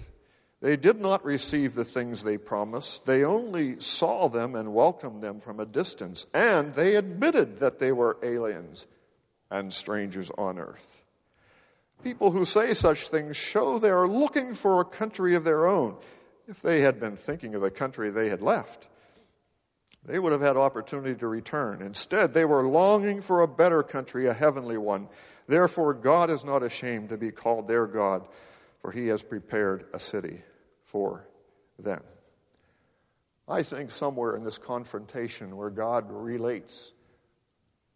They 0.61 0.77
did 0.77 1.01
not 1.01 1.25
receive 1.25 1.75
the 1.75 1.85
things 1.85 2.23
they 2.23 2.39
promised. 2.39 3.07
They 3.07 3.25
only 3.25 3.79
saw 3.81 4.29
them 4.29 4.55
and 4.55 4.75
welcomed 4.75 5.23
them 5.23 5.41
from 5.41 5.61
a 5.61 5.67
distance. 5.67 6.27
And 6.35 6.75
they 6.75 6.97
admitted 6.97 7.59
that 7.59 7.79
they 7.79 7.93
were 7.93 8.19
aliens 8.23 8.87
and 9.51 9.73
strangers 9.73 10.31
on 10.39 10.59
earth. 10.59 11.03
People 12.03 12.33
who 12.33 12.45
say 12.45 12.75
such 12.75 13.09
things 13.09 13.37
show 13.37 13.79
they 13.79 13.91
are 13.91 14.09
looking 14.09 14.55
for 14.55 14.81
a 14.81 14.85
country 14.85 15.35
of 15.35 15.45
their 15.45 15.67
own. 15.67 15.97
If 16.49 16.61
they 16.61 16.81
had 16.81 16.99
been 16.99 17.17
thinking 17.17 17.55
of 17.55 17.61
the 17.61 17.71
country 17.71 18.11
they 18.11 18.29
had 18.29 18.43
left, 18.43 18.89
they 20.05 20.19
would 20.19 20.33
have 20.33 20.41
had 20.41 20.57
opportunity 20.57 21.15
to 21.15 21.29
return. 21.29 21.81
Instead, 21.81 22.35
they 22.35 22.45
were 22.45 22.67
longing 22.67 23.23
for 23.23 23.43
a 23.43 23.49
better 23.49 23.83
country, 23.83 24.27
a 24.27 24.35
heavenly 24.35 24.77
one. 24.77 25.09
Therefore, 25.47 25.95
God 25.95 26.31
is 26.31 26.45
not 26.45 26.63
ashamed 26.63 27.11
to 27.11 27.17
be 27.17 27.31
called 27.31 27.69
their 27.69 27.87
God, 27.87 28.27
for 28.81 28.91
he 28.91 29.07
has 29.09 29.23
prepared 29.23 29.87
a 29.93 30.01
city 30.01 30.41
for 30.83 31.29
them. 31.79 32.03
I 33.49 33.63
think 33.63 33.91
somewhere 33.91 34.37
in 34.37 34.45
this 34.45 34.59
confrontation 34.59 35.57
where 35.57 35.71
God 35.71 36.07
relates 36.09 36.93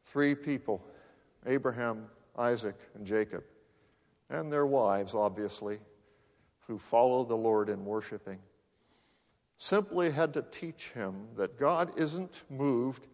three 0.07 0.35
people 0.35 0.85
Abraham, 1.47 2.07
Isaac, 2.37 2.75
and 2.95 3.07
Jacob, 3.07 3.45
and 4.29 4.53
their 4.53 4.67
wives, 4.67 5.15
obviously, 5.15 5.79
who 6.67 6.77
follow 6.77 7.25
the 7.25 7.37
Lord 7.37 7.69
in 7.69 7.85
worshiping, 7.85 8.39
simply 9.59 10.11
had 10.11 10.35
to 10.35 10.43
teach 10.43 10.91
him 10.91 11.29
that 11.37 11.59
God 11.59 11.93
isn't 11.97 12.43
moved 12.51 13.07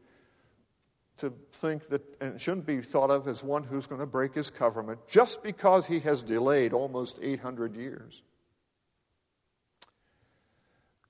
to 1.19 1.33
think 1.53 1.89
that, 1.89 2.03
and 2.21 2.41
shouldn't 2.41 2.67
be 2.67 2.81
thought 2.81 3.11
of 3.11 3.29
as 3.29 3.45
one 3.45 3.63
who's 3.63 3.87
going 3.87 4.01
to 4.01 4.07
break 4.07 4.35
his 4.35 4.51
covenant 4.51 4.99
just 5.07 5.43
because 5.43 5.87
he 5.87 6.01
has 6.01 6.23
delayed 6.23 6.73
almost 6.73 7.19
800 7.23 7.77
years. 7.77 8.23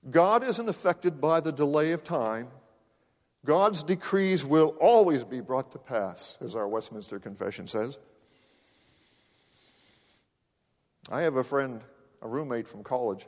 God 0.09 0.43
isn't 0.43 0.69
affected 0.69 1.21
by 1.21 1.39
the 1.39 1.51
delay 1.51 1.93
of 1.93 2.03
time. 2.03 2.49
God's 3.45 3.83
decrees 3.83 4.45
will 4.45 4.75
always 4.79 5.23
be 5.23 5.41
brought 5.41 5.71
to 5.71 5.79
pass, 5.79 6.37
as 6.41 6.55
our 6.55 6.67
Westminster 6.67 7.19
Confession 7.19 7.67
says. 7.67 7.97
I 11.09 11.21
have 11.21 11.35
a 11.35 11.43
friend, 11.43 11.81
a 12.21 12.27
roommate 12.27 12.67
from 12.67 12.83
college, 12.83 13.25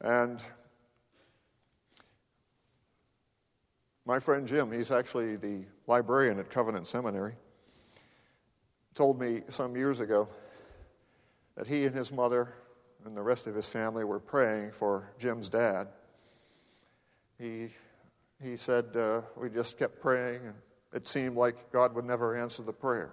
and 0.00 0.40
my 4.06 4.20
friend 4.20 4.46
Jim, 4.46 4.70
he's 4.70 4.92
actually 4.92 5.34
the 5.34 5.64
librarian 5.88 6.38
at 6.38 6.48
Covenant 6.48 6.86
Seminary, 6.86 7.34
told 8.94 9.20
me 9.20 9.42
some 9.48 9.76
years 9.76 9.98
ago 9.98 10.28
that 11.56 11.66
he 11.66 11.84
and 11.84 11.94
his 11.94 12.12
mother 12.12 12.54
and 13.04 13.16
the 13.16 13.22
rest 13.22 13.48
of 13.48 13.54
his 13.54 13.66
family 13.66 14.04
were 14.04 14.20
praying 14.20 14.70
for 14.70 15.10
Jim's 15.18 15.48
dad. 15.48 15.88
He, 17.36 17.70
he 18.42 18.56
said, 18.56 18.96
uh, 18.96 19.22
We 19.36 19.50
just 19.50 19.76
kept 19.76 20.00
praying, 20.00 20.40
and 20.44 20.54
it 20.94 21.08
seemed 21.08 21.36
like 21.36 21.72
God 21.72 21.94
would 21.96 22.04
never 22.04 22.36
answer 22.36 22.62
the 22.62 22.72
prayer. 22.72 23.12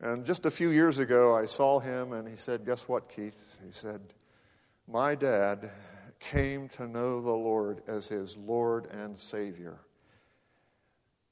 And 0.00 0.24
just 0.24 0.44
a 0.44 0.50
few 0.50 0.70
years 0.70 0.98
ago, 0.98 1.34
I 1.34 1.46
saw 1.46 1.78
him, 1.78 2.12
and 2.12 2.28
he 2.28 2.36
said, 2.36 2.66
Guess 2.66 2.88
what, 2.88 3.08
Keith? 3.08 3.56
He 3.64 3.72
said, 3.72 4.00
My 4.88 5.14
dad 5.14 5.70
came 6.20 6.68
to 6.70 6.86
know 6.86 7.20
the 7.20 7.30
Lord 7.30 7.82
as 7.86 8.08
his 8.08 8.36
Lord 8.36 8.86
and 8.86 9.16
Savior. 9.16 9.78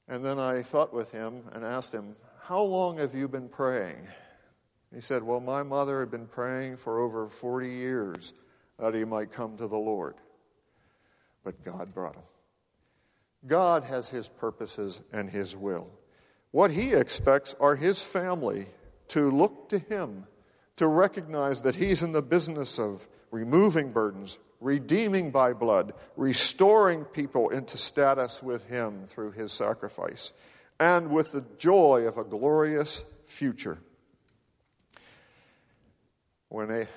And 0.07 0.23
then 0.23 0.39
I 0.39 0.63
thought 0.63 0.93
with 0.93 1.11
him 1.11 1.43
and 1.51 1.65
asked 1.65 1.93
him, 1.93 2.15
How 2.41 2.61
long 2.61 2.97
have 2.97 3.13
you 3.13 3.27
been 3.27 3.49
praying? 3.49 4.07
He 4.93 5.01
said, 5.01 5.23
Well, 5.23 5.41
my 5.41 5.63
mother 5.63 5.99
had 5.99 6.11
been 6.11 6.27
praying 6.27 6.77
for 6.77 6.99
over 6.99 7.27
40 7.27 7.69
years 7.69 8.33
that 8.79 8.93
he 8.93 9.03
might 9.03 9.31
come 9.31 9.57
to 9.57 9.67
the 9.67 9.77
Lord. 9.77 10.15
But 11.43 11.63
God 11.63 11.93
brought 11.93 12.15
him. 12.15 12.23
God 13.45 13.83
has 13.83 14.09
his 14.09 14.27
purposes 14.27 15.01
and 15.11 15.29
his 15.29 15.55
will. 15.55 15.89
What 16.51 16.71
he 16.71 16.93
expects 16.93 17.55
are 17.59 17.75
his 17.75 18.01
family 18.01 18.67
to 19.09 19.29
look 19.29 19.69
to 19.69 19.79
him, 19.79 20.25
to 20.77 20.87
recognize 20.87 21.61
that 21.61 21.75
he's 21.75 22.03
in 22.03 22.13
the 22.13 22.21
business 22.21 22.79
of 22.79 23.07
removing 23.31 23.91
burdens, 23.91 24.37
redeeming 24.59 25.31
by 25.31 25.53
blood, 25.53 25.93
restoring 26.15 27.05
people 27.05 27.49
into 27.49 27.77
status 27.77 28.41
with 28.41 28.65
him 28.65 29.05
through 29.05 29.31
his 29.31 29.51
sacrifice, 29.51 30.33
and 30.79 31.09
with 31.09 31.31
the 31.31 31.43
joy 31.57 32.05
of 32.07 32.17
a 32.17 32.23
glorious 32.23 33.03
future. 33.25 33.77
When, 36.49 36.71
a, 36.71 36.87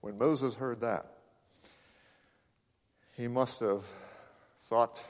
when 0.00 0.16
Moses 0.18 0.54
heard 0.54 0.80
that, 0.80 1.06
he 3.16 3.28
must 3.28 3.60
have 3.60 3.84
thought, 4.64 5.02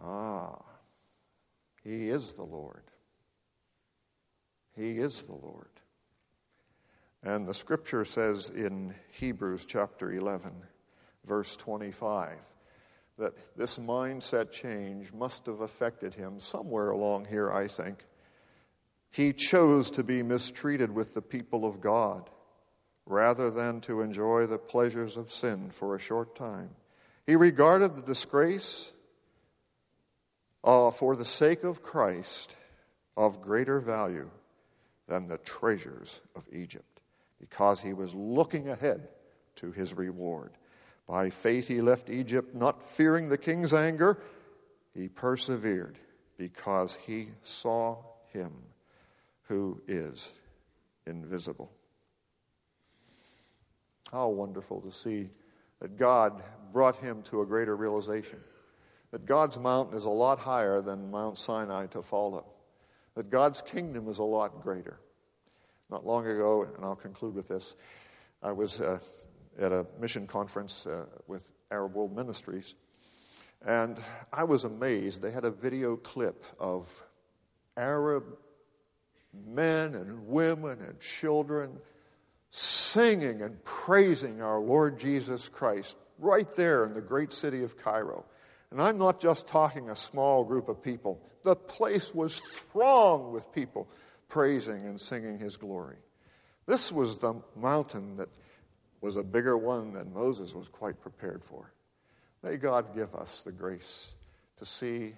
ah, 0.00 0.62
he 1.82 2.08
is 2.08 2.34
the 2.34 2.44
Lord. 2.44 2.82
He 4.76 4.98
is 4.98 5.22
the 5.22 5.32
Lord. 5.32 5.68
And 7.26 7.44
the 7.44 7.54
scripture 7.54 8.04
says 8.04 8.50
in 8.50 8.94
Hebrews 9.10 9.64
chapter 9.66 10.12
11, 10.12 10.52
verse 11.24 11.56
25, 11.56 12.36
that 13.18 13.34
this 13.56 13.80
mindset 13.80 14.52
change 14.52 15.12
must 15.12 15.46
have 15.46 15.60
affected 15.60 16.14
him 16.14 16.38
somewhere 16.38 16.90
along 16.90 17.24
here, 17.24 17.50
I 17.50 17.66
think. 17.66 18.06
He 19.10 19.32
chose 19.32 19.90
to 19.90 20.04
be 20.04 20.22
mistreated 20.22 20.94
with 20.94 21.14
the 21.14 21.20
people 21.20 21.64
of 21.64 21.80
God 21.80 22.30
rather 23.06 23.50
than 23.50 23.80
to 23.80 24.02
enjoy 24.02 24.46
the 24.46 24.58
pleasures 24.58 25.16
of 25.16 25.32
sin 25.32 25.70
for 25.70 25.96
a 25.96 26.00
short 26.00 26.36
time. 26.36 26.70
He 27.26 27.34
regarded 27.34 27.96
the 27.96 28.02
disgrace 28.02 28.92
uh, 30.62 30.92
for 30.92 31.16
the 31.16 31.24
sake 31.24 31.64
of 31.64 31.82
Christ 31.82 32.54
of 33.16 33.42
greater 33.42 33.80
value 33.80 34.30
than 35.08 35.26
the 35.26 35.38
treasures 35.38 36.20
of 36.36 36.46
Egypt 36.52 36.95
because 37.40 37.80
he 37.80 37.92
was 37.92 38.14
looking 38.14 38.68
ahead 38.68 39.08
to 39.56 39.72
his 39.72 39.94
reward. 39.94 40.52
By 41.06 41.30
faith, 41.30 41.68
he 41.68 41.80
left 41.80 42.10
Egypt, 42.10 42.54
not 42.54 42.82
fearing 42.82 43.28
the 43.28 43.38
king's 43.38 43.72
anger. 43.72 44.20
He 44.94 45.08
persevered 45.08 45.98
because 46.36 46.96
he 46.96 47.28
saw 47.42 47.98
him 48.32 48.52
who 49.42 49.80
is 49.86 50.32
invisible. 51.06 51.70
How 54.10 54.28
wonderful 54.28 54.80
to 54.80 54.90
see 54.90 55.28
that 55.80 55.96
God 55.96 56.42
brought 56.72 56.96
him 56.96 57.22
to 57.24 57.42
a 57.42 57.46
greater 57.46 57.76
realization. 57.76 58.38
That 59.12 59.26
God's 59.26 59.58
mountain 59.58 59.96
is 59.96 60.04
a 60.04 60.10
lot 60.10 60.38
higher 60.38 60.80
than 60.80 61.10
Mount 61.10 61.38
Sinai 61.38 61.86
to 61.88 62.02
follow. 62.02 62.46
That 63.14 63.30
God's 63.30 63.62
kingdom 63.62 64.08
is 64.08 64.18
a 64.18 64.24
lot 64.24 64.62
greater. 64.62 64.98
Not 65.88 66.04
long 66.04 66.26
ago, 66.26 66.66
and 66.76 66.84
I'll 66.84 66.96
conclude 66.96 67.34
with 67.34 67.46
this, 67.46 67.76
I 68.42 68.50
was 68.50 68.80
uh, 68.80 68.98
at 69.58 69.70
a 69.70 69.86
mission 70.00 70.26
conference 70.26 70.86
uh, 70.86 71.06
with 71.28 71.48
Arab 71.70 71.94
World 71.94 72.14
Ministries, 72.14 72.74
and 73.64 73.98
I 74.32 74.44
was 74.44 74.64
amazed. 74.64 75.22
They 75.22 75.30
had 75.30 75.44
a 75.44 75.50
video 75.50 75.96
clip 75.96 76.42
of 76.58 77.02
Arab 77.76 78.24
men 79.46 79.94
and 79.94 80.26
women 80.26 80.80
and 80.80 80.98
children 80.98 81.78
singing 82.50 83.42
and 83.42 83.62
praising 83.64 84.42
our 84.42 84.58
Lord 84.58 84.98
Jesus 84.98 85.48
Christ 85.48 85.96
right 86.18 86.50
there 86.56 86.84
in 86.84 86.94
the 86.94 87.00
great 87.00 87.30
city 87.30 87.62
of 87.62 87.76
Cairo. 87.76 88.24
And 88.72 88.82
I'm 88.82 88.98
not 88.98 89.20
just 89.20 89.46
talking 89.46 89.90
a 89.90 89.96
small 89.96 90.42
group 90.42 90.68
of 90.68 90.82
people, 90.82 91.20
the 91.44 91.54
place 91.54 92.12
was 92.12 92.40
thronged 92.40 93.32
with 93.32 93.52
people 93.52 93.88
praising 94.28 94.86
and 94.86 95.00
singing 95.00 95.38
his 95.38 95.56
glory. 95.56 95.96
This 96.66 96.90
was 96.90 97.18
the 97.18 97.34
mountain 97.54 98.16
that 98.16 98.28
was 99.00 99.16
a 99.16 99.22
bigger 99.22 99.56
one 99.56 99.92
than 99.92 100.12
Moses 100.12 100.54
was 100.54 100.68
quite 100.68 101.00
prepared 101.00 101.44
for. 101.44 101.72
May 102.42 102.56
God 102.56 102.94
give 102.94 103.14
us 103.14 103.42
the 103.42 103.52
grace 103.52 104.14
to 104.56 104.64
see 104.64 105.14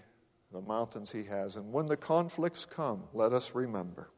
the 0.53 0.61
mountains 0.61 1.11
he 1.11 1.25
has. 1.25 1.57
And 1.57 1.73
when 1.73 1.87
the 1.87 1.97
conflicts 1.97 2.65
come, 2.65 3.05
let 3.13 3.33
us 3.33 3.55
remember 3.55 4.11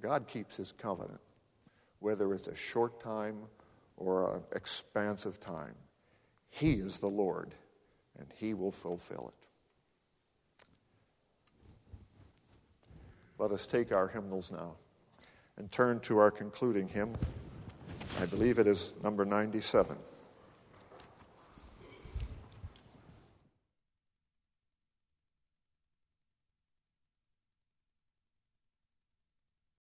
God 0.00 0.26
keeps 0.26 0.56
his 0.56 0.72
covenant, 0.72 1.20
whether 2.00 2.34
it's 2.34 2.48
a 2.48 2.56
short 2.56 3.00
time 3.00 3.36
or 3.96 4.36
an 4.36 4.42
expansive 4.54 5.38
time. 5.38 5.74
He 6.50 6.72
is 6.72 6.98
the 6.98 7.08
Lord, 7.08 7.54
and 8.18 8.26
he 8.34 8.52
will 8.52 8.72
fulfill 8.72 9.32
it. 9.38 9.41
Let 13.42 13.50
us 13.50 13.66
take 13.66 13.90
our 13.90 14.06
hymnals 14.06 14.52
now 14.52 14.76
and 15.56 15.68
turn 15.72 15.98
to 16.02 16.18
our 16.18 16.30
concluding 16.30 16.86
hymn. 16.86 17.16
I 18.20 18.26
believe 18.26 18.60
it 18.60 18.68
is 18.68 18.92
number 19.02 19.24
97. 19.24 19.96